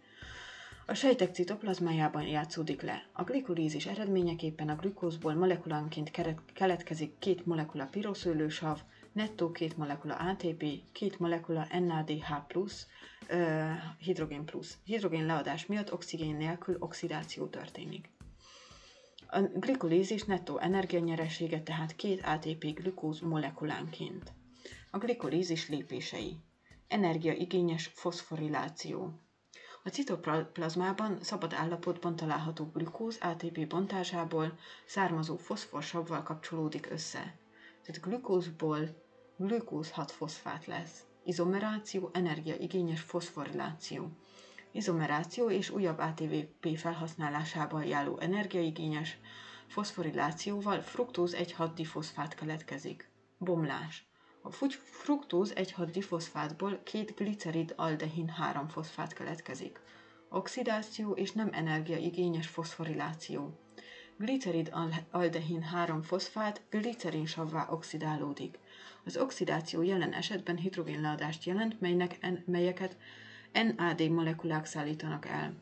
[0.86, 3.06] A sejtek citoplazmájában játszódik le.
[3.14, 6.12] A glikolízis eredményeképpen a glükózból molekulánként
[6.54, 8.80] keletkezik két molekula piroszőlősav,
[9.12, 12.46] nettó két molekula ATP, két molekula NADH+,
[13.98, 14.78] hidrogén plusz.
[14.84, 18.10] Hidrogén leadás miatt oxigén nélkül oxidáció történik.
[19.32, 24.34] A glikolízis nettó energianyeresége tehát két ATP glükóz molekulánként.
[24.92, 26.38] A glikolízis lépései.
[26.88, 29.20] Energiaigényes foszforiláció.
[29.84, 37.40] A citoplazmában szabad állapotban található glükóz ATP bontásából származó foszforsavval kapcsolódik össze.
[37.84, 39.04] Tehát glükózból
[39.38, 41.04] glükóz 6 foszfát lesz.
[41.24, 44.12] Izomeráció, energiaigényes foszforiláció
[44.72, 49.18] izomeráció és újabb ATVP felhasználásával járó energiaigényes
[49.68, 53.10] foszforilációval fruktóz 1,6 difoszfát keletkezik.
[53.38, 54.08] Bomlás.
[54.42, 54.52] A
[54.84, 59.80] fruktóz 1,6 difoszfátból két glicerid aldehin 3 foszfát keletkezik.
[60.30, 63.60] Oxidáció és nem energiaigényes foszforiláció.
[64.18, 64.74] Glicerid
[65.12, 68.60] aldehin 3 foszfát glicerinsavvá oxidálódik.
[69.06, 72.98] Az oxidáció jelen esetben hidrogénleadást jelent, melynek, melyeket
[73.52, 75.54] NAD molekulák szállítanak el.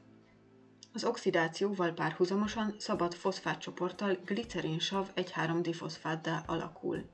[0.93, 7.09] Az oxidációval párhuzamosan szabad foszfátcsoporttal glicerinsav 1,3-difoszfáddá alakul.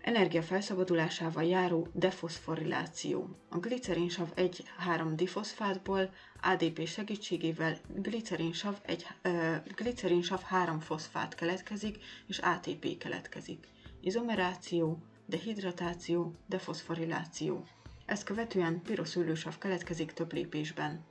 [0.00, 3.28] Energia felszabadulásával járó defoszforiláció.
[3.48, 6.10] A glicerinsav 1,3-difoszfátból
[6.42, 13.68] ADP segítségével glicerinsav, egy, uh, glicerinsav 3 foszfát keletkezik, és ATP keletkezik.
[14.00, 17.66] Izomeráció, dehidratáció, defoszforiláció.
[18.08, 21.04] Ezt követően piroszőlősav keletkezik több lépésben.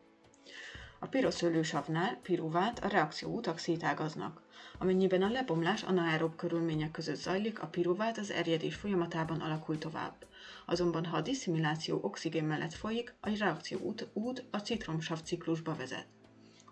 [1.00, 4.42] A piroszőlősavnál, piruvát, a reakcióutak szétágaznak.
[4.78, 10.26] Amennyiben a lebomlás anaerob körülmények között zajlik, a piruvát az erjedés folyamatában alakul tovább.
[10.66, 16.08] Azonban ha a disszimiláció oxigén mellett folyik, a reakció út, út a citromsav ciklusba vezet.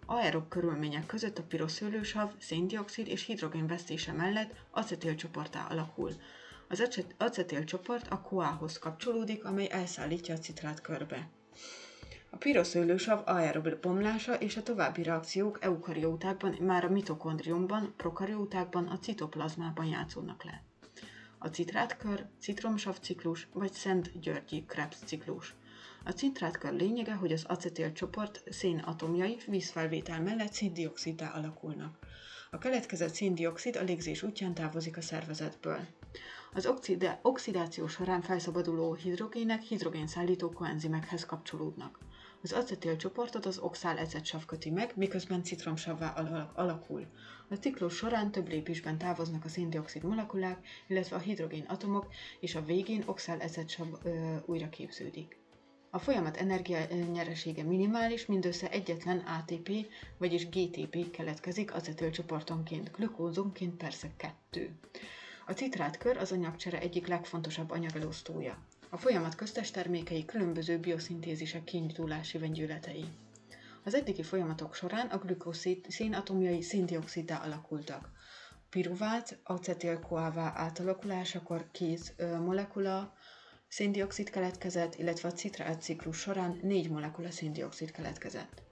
[0.05, 6.11] Aerob körülmények között a piroszőlősav, széndiokszid és hidrogén vesztése mellett acetélcsoportá alakul,
[6.67, 11.29] az acetil csoport a koához kapcsolódik, amely elszállítja a citrát körbe.
[12.29, 19.85] A piroszőlősav aerob bomlása és a további reakciók eukariótákban, már a mitokondriumban, prokariótákban, a citoplazmában
[19.85, 20.63] játszódnak le.
[21.37, 25.55] A citrátkör, citromsav ciklus vagy Szent Györgyi Krebs ciklus.
[26.03, 31.97] A citrátkör lényege, hogy az acetil csoport szén atomjai vízfelvétel mellett széndiokszidá alakulnak.
[32.51, 35.79] A keletkezett széndiokszid a légzés útján távozik a szervezetből.
[36.55, 41.99] Az oxide, oxidáció során felszabaduló hidrogének hidrogénszállító koenzimekhez kapcsolódnak.
[42.41, 46.09] Az acetil csoportot az oxál ecetsav köti meg, miközben citromsavvá
[46.53, 47.05] alakul.
[47.49, 52.07] A ciklus során több lépésben távoznak a széndiokszid molekulák, illetve a hidrogén atomok,
[52.39, 53.87] és a végén oxál ecetsav
[54.45, 55.37] újra képződik.
[55.89, 59.71] A folyamat energianyeresége minimális, mindössze egyetlen ATP,
[60.17, 64.79] vagyis GTP keletkezik acetylcsoportonként, glükózonként persze kettő.
[65.47, 68.57] A citrátkör az anyagcsere egyik legfontosabb anyagelosztója.
[68.89, 73.05] A folyamat köztes termékei különböző bioszintézisek kiindulási vegyületei.
[73.83, 78.09] Az eddigi folyamatok során a glükószid szénatomjai széndioksziddá alakultak.
[78.69, 82.15] Piruvát acetylkoává átalakulásakor két
[82.45, 83.13] molekula
[83.67, 88.64] széndiokszid keletkezett, illetve a citrát ciklus során 4 molekula széndiokszid keletkezett.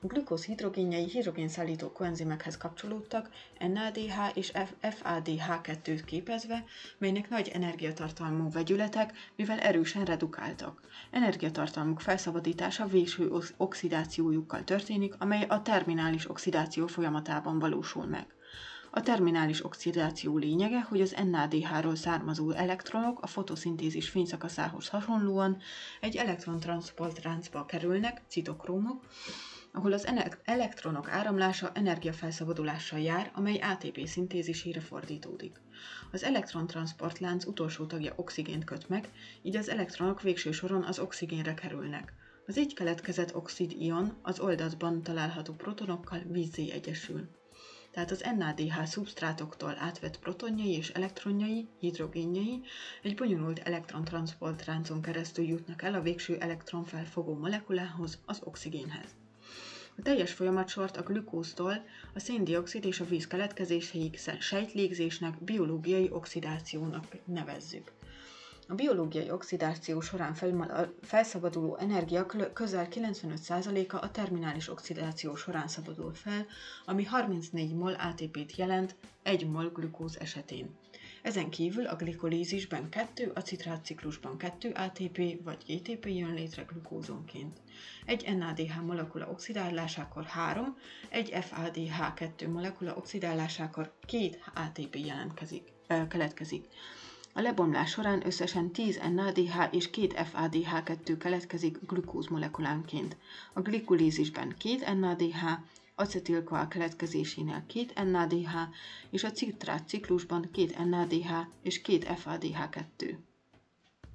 [0.00, 6.64] A glükóz hidrogénjei hidrogénszállító koenzimekhez kapcsolódtak, NADH és FADH2-t képezve,
[6.98, 10.80] melynek nagy energiatartalmú vegyületek, mivel erősen redukáltak.
[11.10, 18.26] Energiatartalmuk felszabadítása véső oxidációjukkal történik, amely a terminális oxidáció folyamatában valósul meg.
[18.90, 25.56] A terminális oxidáció lényege, hogy az NADH-ról származó elektronok a fotoszintézis fényszakaszához hasonlóan
[26.00, 29.04] egy elektrontranszportráncba kerülnek, citokrómok,
[29.76, 30.08] ahol az
[30.44, 35.60] elektronok áramlása energiafelszabbadulással jár, amely ATP szintézisére fordítódik.
[36.12, 39.08] Az elektrontranszportlánc utolsó tagja oxigént köt meg,
[39.42, 42.12] így az elektronok végső soron az oxigénre kerülnek.
[42.46, 47.28] Az így keletkezett oxid-ion az oldatban található protonokkal vízzé egyesül.
[47.90, 52.60] Tehát az NADH szubstrátoktól átvett protonjai és elektronjai, hidrogénjai
[53.02, 59.25] egy bonyolult elektrontranszportráncon keresztül jutnak el a végső elektronfelfogó molekulához, az oxigénhez.
[59.98, 61.84] A teljes folyamatsort a glükóztól
[62.14, 67.92] a széndiokszid és a víz keletkezéséig sejtlégzésnek, biológiai oxidációnak nevezzük.
[68.68, 70.34] A biológiai oxidáció során
[71.02, 76.46] felszabaduló energia közel 95%-a a terminális oxidáció során szabadul fel,
[76.84, 80.76] ami 34 mol ATP-t jelent 1 mol glükóz esetén.
[81.26, 87.60] Ezen kívül a glikolízisben 2, a citrátciklusban 2 ATP vagy GTP jön létre glukózonként.
[88.04, 90.76] Egy NADH molekula oxidálásakor 3,
[91.08, 95.62] egy FADH2 molekula oxidálásakor 2 ATP jelentkezik,
[96.08, 96.64] keletkezik.
[97.32, 103.16] A lebomlás során összesen 10 NADH és 2 FADH2 keletkezik glukóz molekulánként.
[103.52, 105.42] A glikolízisben 2 NADH,
[105.96, 108.54] acetilkoál keletkezésénél 2 NADH
[109.10, 111.30] és a citrát ciklusban 2 NADH
[111.62, 113.16] és 2 FADH2.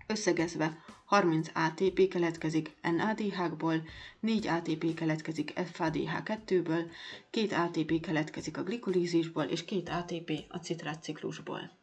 [0.07, 3.83] Összegezve 30 ATP keletkezik NADH-ból,
[4.19, 6.91] 4 ATP keletkezik FADH2-ből,
[7.29, 11.80] 2 ATP keletkezik a glikolízisból és 2 ATP a citrát ciklusból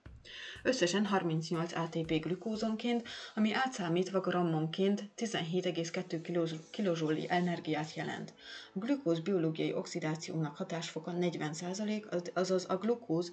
[0.62, 8.34] összesen 38 ATP glükózonként, ami átszámítva grammonként 17,2 kJ energiát jelent.
[8.74, 13.32] A glükóz biológiai oxidációnak hatásfoka 40%, azaz a glukóz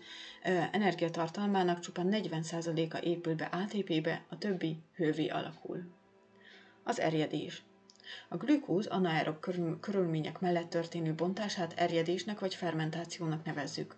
[0.72, 5.84] energiatartalmának csupán 40%-a épül be ATP-be, a többi hővé alakul.
[6.84, 7.64] Az erjedés.
[8.30, 9.40] A glükóz anaerob
[9.80, 13.96] körülmények mellett történő bontását erjedésnek vagy fermentációnak nevezzük.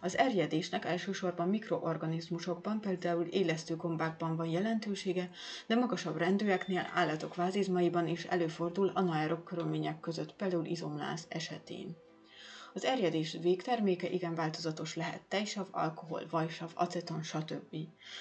[0.00, 5.30] Az erjedésnek elsősorban mikroorganizmusokban, például élesztő gombákban van jelentősége,
[5.66, 11.96] de magasabb rendűeknél állatok vázizmaiban is előfordul anaerob körülmények között, például izomláz esetén.
[12.74, 17.76] Az erjedés végterméke igen változatos lehet, tejsav, alkohol, vajsav, aceton, stb.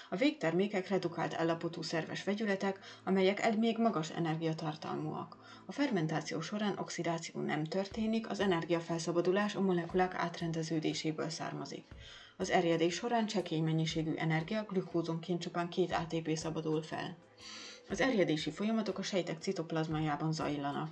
[0.10, 5.38] A végtermékek redukált állapotú szerves vegyületek, amelyek egy még magas energiatartalmúak.
[5.66, 11.86] A fermentáció során oxidáció nem történik, az energiafelszabadulás a molekulák átrendeződéséből származik.
[12.38, 17.18] Az erjedés során csekély mennyiségű energia glükózonként csupán két ATP szabadul fel.
[17.90, 20.90] Az erjedési folyamatok a sejtek citoplazmájában zajlanak.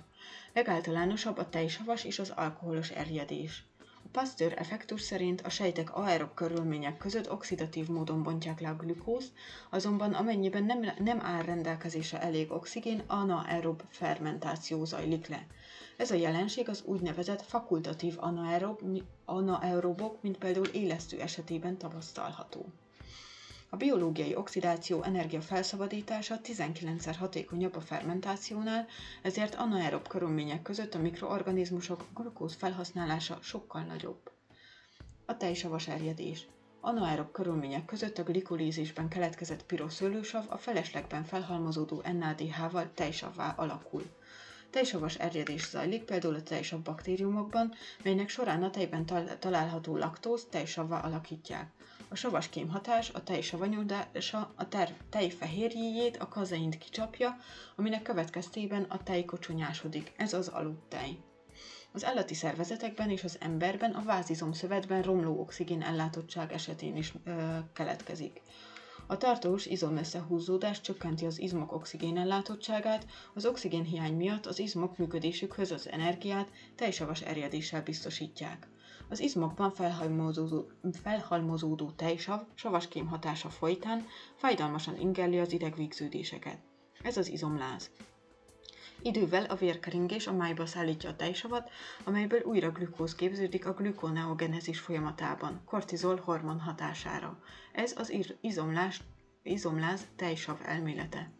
[0.52, 3.64] Legáltalánosabb a tejsavas és az alkoholos erjedés.
[3.80, 9.32] A Pasteur effektus szerint a sejtek aerob körülmények között oxidatív módon bontják le a glükózt,
[9.70, 15.46] azonban amennyiben nem, nem áll rendelkezésre elég oxigén, anaerob fermentáció zajlik le.
[15.96, 18.80] Ez a jelenség az úgynevezett fakultatív anaerob,
[19.24, 22.66] anaerobok, mint például élesztő esetében tapasztalható.
[23.70, 28.86] A biológiai oxidáció energia felszabadítása 19-szer hatékonyabb a fermentációnál,
[29.22, 34.30] ezért anaerob körülmények között a mikroorganizmusok glukóz felhasználása sokkal nagyobb.
[35.26, 36.46] A tejsavas erjedés.
[36.80, 44.02] Anaerob körülmények között a glikolízisben keletkezett piroszőlősav a feleslegben felhalmozódó NADH-val tejsavvá alakul.
[44.70, 47.72] Tejsavas erjedés zajlik például a tejsav baktériumokban,
[48.04, 49.06] melynek során a tejben
[49.38, 51.70] található laktóz tejsavvá alakítják.
[52.08, 57.36] A savas kémhatás a tej savanyúdása a ter tej fehérjéjét, a kazeint kicsapja,
[57.76, 60.12] aminek következtében a tej kocsonyásodik.
[60.16, 61.18] Ez az aludtej.
[61.92, 67.58] Az állati szervezetekben és az emberben a vázizom szövetben romló oxigén ellátottság esetén is ö,
[67.72, 68.40] keletkezik.
[69.10, 75.70] A tartós izom összehúzódás csökkenti az izmok oxigén ellátottságát, az oxigénhiány miatt az izmok működésükhöz
[75.70, 78.68] az energiát tejsavas erjedéssel biztosítják.
[79.08, 80.66] Az izmokban felhalmozódó,
[81.02, 86.58] felhalmozódó tejsav savaském hatása folytán fájdalmasan ingerli az idegvégződéseket.
[87.02, 87.90] Ez az izomláz.
[89.02, 91.70] Idővel a vérkeringés a májba szállítja a tejsavat,
[92.04, 97.38] amelyből újra glükóz képződik a glükoneogenezis folyamatában, kortizol hormon hatására.
[97.72, 99.02] Ez az izomlást
[99.48, 101.30] Izomláz tejsav elmélete.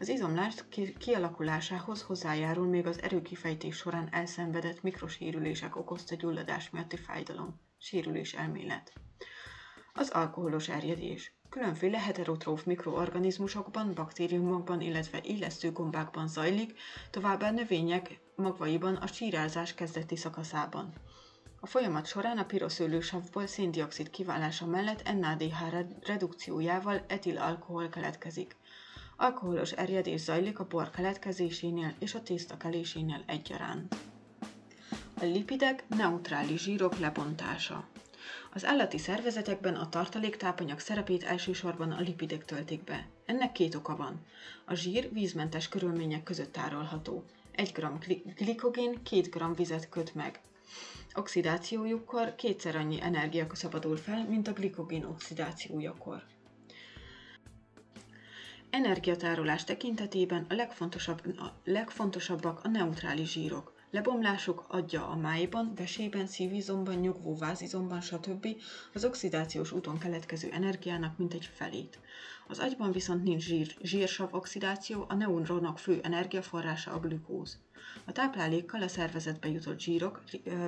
[0.00, 0.54] Az izomlás
[0.98, 8.92] kialakulásához hozzájárul még az erőkifejtés során elszenvedett mikrosérülések okozta gyulladás miatti fájdalom, sérülés elmélet.
[9.92, 11.36] Az alkoholos erjedés.
[11.54, 16.78] Különféle heterotróf mikroorganizmusokban, baktériumokban, illetve illesztő gombákban zajlik,
[17.10, 20.92] továbbá növények magvaiban a sírázás kezdeti szakaszában.
[21.60, 25.54] A folyamat során a piroszőlősavból széndiokszid kiválása mellett NADH
[26.06, 28.56] redukciójával etilalkohol keletkezik.
[29.16, 33.96] Alkoholos erjedés zajlik a bor keletkezésénél és a tészta kelésénél egyaránt.
[35.20, 37.88] A lipidek neutrális zsírok lebontása.
[38.54, 43.06] Az állati szervezetekben a tartaléktápanyag szerepét elsősorban a lipidek töltik be.
[43.26, 44.26] Ennek két oka van.
[44.64, 47.24] A zsír vízmentes körülmények között tárolható.
[47.52, 50.40] 1 g glikogén 2 g vizet köt meg.
[51.14, 56.22] Oxidációjukkor kétszer annyi energia szabadul fel, mint a glikogén oxidációjakor.
[58.70, 63.73] Energiatárolás tekintetében a, legfontosabb, a legfontosabbak a neutrális zsírok.
[63.94, 68.46] Lebomlásuk adja a májban, vesében, szívizomban, nyugvó vázizomban, stb.
[68.94, 71.98] az oxidációs úton keletkező energiának mintegy felét.
[72.48, 77.58] Az agyban viszont nincs zsír, zsírsav oxidáció, a neuronok fő energiaforrása a glükóz.
[78.04, 80.22] A táplálékkal a szervezetbe jutott zsírok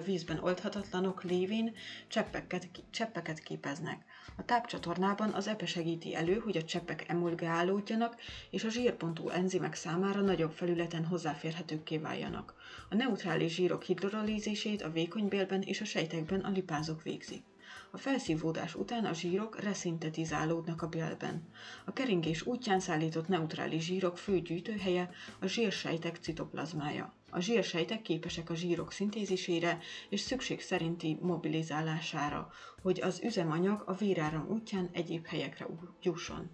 [0.05, 1.75] vízben oldhatatlanok lévén
[2.09, 4.05] cseppeket, cseppeket képeznek.
[4.37, 8.17] A tápcsatornában az epe segíti elő, hogy a cseppek emulgálódjanak,
[8.51, 12.55] és a zsírpontú enzimek számára nagyobb felületen hozzáférhetőkké váljanak.
[12.91, 17.43] A neutrális zsírok hidrolízisét a vékonybélben és a sejtekben a lipázok végzik.
[17.91, 21.49] A felszívódás után a zsírok reszintetizálódnak a bélben.
[21.85, 25.11] A keringés útján szállított neutrális zsírok fő gyűjtőhelye
[25.41, 27.15] a zsírsejtek citoplazmája.
[27.31, 29.79] A zsírsejtek képesek a zsírok szintézisére
[30.09, 32.51] és szükség szerinti mobilizálására,
[32.83, 35.67] hogy az üzemanyag a véráram útján egyéb helyekre
[36.03, 36.51] jusson.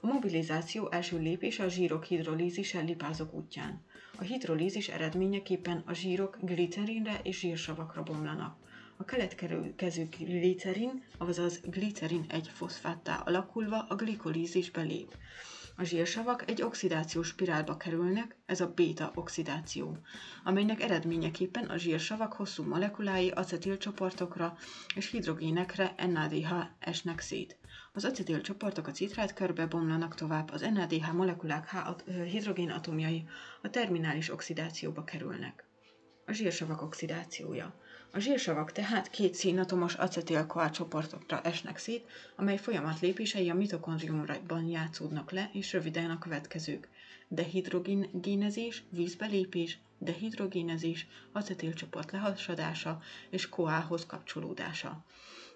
[0.00, 3.84] A mobilizáció első lépése a zsírok hidrolízise lipázok útján.
[4.18, 8.61] A hidrolízis eredményeképpen a zsírok glicerinre és zsírsavakra bomlanak.
[9.02, 15.16] A keletkező glicerin, azaz glicerin egy foszfáttá alakulva a glikolízisbe lép.
[15.76, 19.98] A zsírsavak egy oxidációs spirálba kerülnek, ez a beta-oxidáció,
[20.44, 24.56] amelynek eredményeképpen a zsírsavak hosszú molekulái acetilcsoportokra
[24.94, 27.56] és hidrogénekre NADH esnek szét.
[27.92, 31.70] Az acetilcsoportok a citrát körbe bomlanak tovább, az NADH molekulák
[32.30, 33.28] hidrogén atomjai
[33.62, 35.70] a terminális oxidációba kerülnek.
[36.32, 37.74] A zsírsavak oxidációja.
[38.12, 45.30] A zsírsavak tehát két színatomos acetil csoportokra esnek szét, amely folyamat lépései a mitokondriumban játszódnak
[45.30, 46.88] le, és röviden a következők.
[47.28, 55.04] Dehidrogénezés, vízbelépés, dehidrogénezés, acetilcsoport lehasadása és koához kapcsolódása.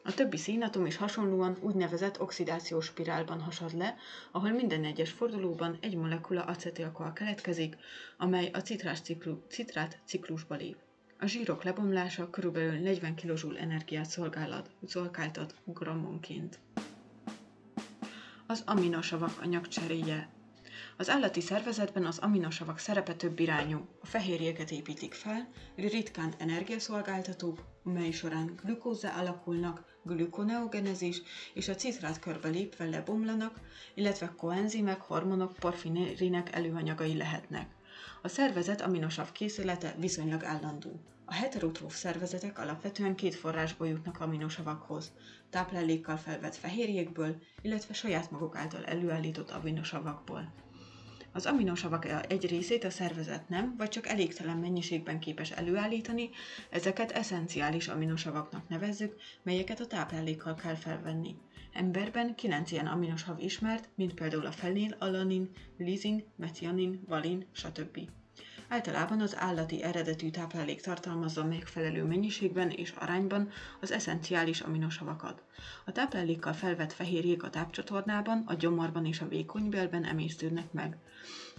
[0.06, 3.96] A többi színatom is hasonlóan úgynevezett oxidációs spirálban hasad le,
[4.30, 7.76] ahol minden egyes fordulóban egy molekula acetilkoa keletkezik,
[8.16, 10.76] amely a citrás ciklu, citrát ciklusba lép.
[11.18, 16.58] A zsírok lebomlása körülbelül 40 kJ energiát szolgálat, szolgáltat grammonként.
[18.46, 20.28] Az aminosavak anyagcseréje
[20.98, 23.88] az állati szervezetben az aminosavak szerepe több irányú.
[24.00, 31.22] A fehérjéket építik fel, ritkán energiaszolgáltatók, mely során glükózzá alakulnak, glükoneogenezis
[31.54, 33.60] és a citrát körbe lépve lebomlanak,
[33.94, 37.70] illetve koenzimek, hormonok, porfirinek előanyagai lehetnek.
[38.22, 41.00] A szervezet aminosav készülete viszonylag állandó.
[41.24, 45.12] A heterotróf szervezetek alapvetően két forrásból jutnak aminosavakhoz,
[45.50, 50.65] táplálékkal felvett fehérjékből, illetve saját maguk által előállított aminosavakból.
[51.36, 56.30] Az aminosavak egy részét a szervezet nem, vagy csak elégtelen mennyiségben képes előállítani,
[56.70, 61.34] ezeket eszenciális aminosavaknak nevezzük, melyeket a táplálékkal kell felvenni.
[61.72, 67.98] Emberben 9 ilyen aminosav ismert, mint például a fenél, alanin, lizin, metionin, valin, stb.
[68.68, 73.50] Általában az állati eredetű táplálék tartalmazza megfelelő mennyiségben és arányban
[73.80, 75.42] az eszenciális aminosavakat.
[75.84, 80.96] A táplálékkal felvett fehérjék a tápcsatornában, a gyomorban és a vékonybélben emésztődnek meg.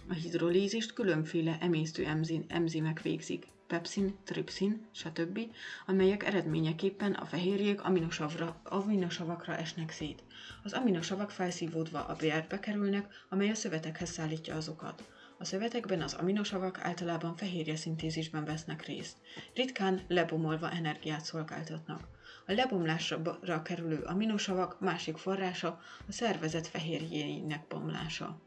[0.08, 5.40] A hidrolízist különféle emésztő enzim, enzimek végzik, pepszin, tripszin, stb.,
[5.86, 10.22] amelyek eredményeképpen a fehérjék aminosavra, aminosavakra esnek szét.
[10.62, 15.17] Az aminosavak felszívódva a bérbe kerülnek, amely a szövetekhez szállítja azokat.
[15.40, 19.16] A szövetekben az aminosavak általában fehérje szintézisben vesznek részt.
[19.54, 22.08] Ritkán lebomolva energiát szolgáltatnak.
[22.46, 28.40] A lebomlásra kerülő aminosavak másik forrása a szervezet fehérjéinek bomlása.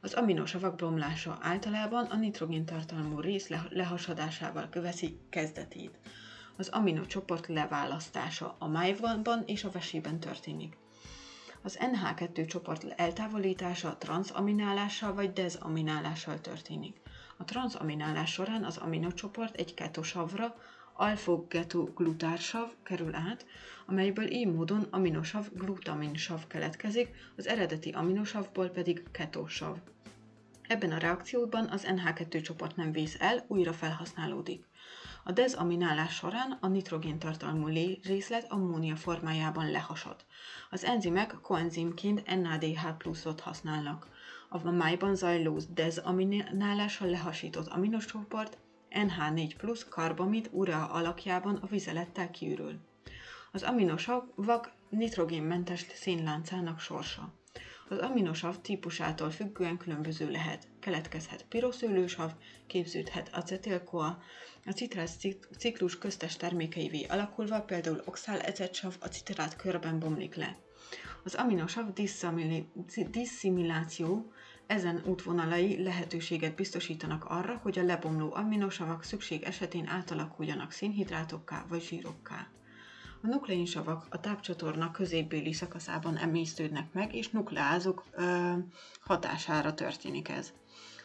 [0.00, 5.98] Az aminosavak bomlása általában a nitrogéntartalmú rész lehasadásával követi kezdetét.
[6.56, 10.76] Az aminocsoport leválasztása a májban és a vesében történik.
[11.66, 17.00] Az NH2 csoport eltávolítása transzaminálással vagy dezaminálással történik.
[17.36, 20.56] A tranzaminálás során az aminocsoport egy ketosavra,
[20.92, 23.46] alfogetoglutársav kerül át,
[23.86, 29.76] amelyből így módon aminosav glutaminsav keletkezik, az eredeti aminosavból pedig ketosav.
[30.68, 34.64] Ebben a reakcióban az NH2 csoport nem vész el, újra felhasználódik.
[35.26, 37.66] A dezaminálás során a nitrogéntartalmú
[38.02, 40.16] részlet ammónia formájában lehasad.
[40.70, 44.08] Az enzimek koenzimként NADH pluszot használnak.
[44.48, 48.58] A májban zajló dezaminálással lehasított aminocsoport
[48.90, 52.78] NH4 plusz karbamid urea alakjában a vizelettel kiürül.
[53.52, 57.32] Az aminosavak nitrogénmentes szénláncának sorsa.
[57.88, 60.68] Az aminosav típusától függően különböző lehet.
[60.80, 62.32] Keletkezhet piroszőlősav,
[62.66, 64.22] képződhet acetil-koa,
[64.66, 65.10] a citrás
[65.58, 70.56] ciklus köztes termékeivé alakulva, például oxálecetsav a citrát körben bomlik le.
[71.24, 71.92] Az aminosav
[73.10, 74.32] disszimiláció
[74.66, 82.48] ezen útvonalai lehetőséget biztosítanak arra, hogy a lebomló aminosavak szükség esetén átalakuljanak szénhidrátokká vagy zsírokká.
[83.24, 88.52] A nukleinsavak a tápcsatorna középbéli szakaszában emésztődnek meg, és nukleázok ö,
[89.00, 90.52] hatására történik ez.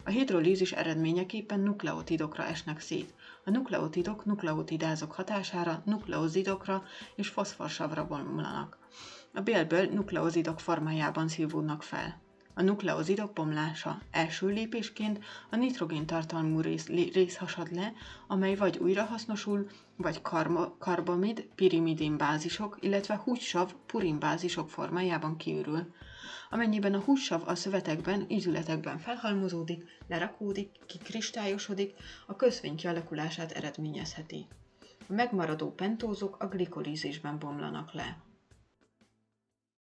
[0.04, 3.14] A hidrolízis eredményeképpen nukleotidokra esnek szét.
[3.46, 6.84] A nukleotidok nukleotidázok hatására nukleozidokra
[7.16, 8.78] és foszforsavra bomlanak.
[9.34, 12.22] A bélből nukleozidok formájában szívódnak fel.
[12.60, 17.94] A nukleozidok bomlása első lépésként a nitrogén tartalmú rész, rész hasad le,
[18.28, 25.94] amely vagy újrahasznosul, vagy karma, karbamid, pirimidin bázisok, illetve hússav, purin bázisok formájában kiürül.
[26.50, 31.94] Amennyiben a hússav a szövetekben, ízületekben felhalmozódik, lerakódik, kikristályosodik,
[32.28, 34.48] a közvény kialakulását eredményezheti.
[35.10, 38.28] A megmaradó pentózok a glikolízisben bomlanak le.